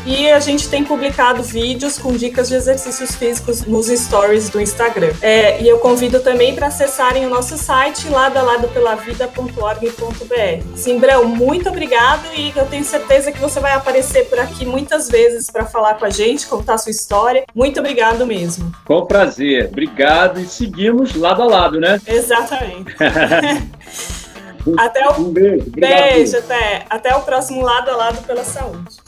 e 0.06 0.30
a 0.30 0.38
gente 0.38 0.68
tem 0.68 0.84
publicado 0.84 1.42
vídeos 1.42 1.98
com 1.98 2.12
dicas 2.12 2.48
de 2.48 2.54
exercícios 2.54 3.16
físicos 3.16 3.66
nos 3.66 3.88
stories 3.88 4.48
do 4.48 4.60
Instagram. 4.60 5.12
É, 5.20 5.60
e 5.60 5.68
eu 5.68 5.78
convido 5.78 6.20
também 6.20 6.54
para 6.54 6.68
acessarem 6.68 7.26
o 7.26 7.28
nosso 7.28 7.58
site 7.58 8.08
ladaladopela.vida.org.br. 8.08 10.76
Simbrão, 10.76 11.24
muito 11.24 11.68
obrigado 11.68 12.24
e 12.36 12.52
eu 12.56 12.66
tenho 12.66 12.84
certeza 12.84 13.32
que 13.32 13.40
você 13.40 13.58
vai 13.58 13.72
aparecer 13.72 14.26
por 14.26 14.38
aqui 14.38 14.64
muitas 14.64 15.08
vezes 15.08 15.50
para 15.50 15.66
falar 15.66 15.94
com 15.94 16.04
a 16.04 16.10
gente, 16.10 16.46
contar 16.46 16.74
a 16.74 16.78
sua 16.78 16.90
história. 16.90 17.44
Muito 17.52 17.80
obrigado 17.80 18.24
mesmo. 18.24 18.72
Com 18.84 19.04
prazer. 19.06 19.66
Obrigado 19.66 20.38
e 20.38 20.46
seguimos 20.46 21.16
lado 21.16 21.42
a 21.42 21.46
lado, 21.46 21.80
né? 21.80 22.00
Exatamente. 22.06 22.94
até 24.78 25.08
o... 25.08 25.20
Um 25.20 25.32
beijo. 25.32 25.66
Obrigado. 25.66 26.12
Beijo, 26.12 26.38
até. 26.38 26.86
Até 26.88 27.16
o 27.16 27.22
próximo 27.22 27.62
lado 27.62 27.90
a 27.90 27.96
lado 27.96 28.24
pela 28.24 28.44
saúde. 28.44 29.05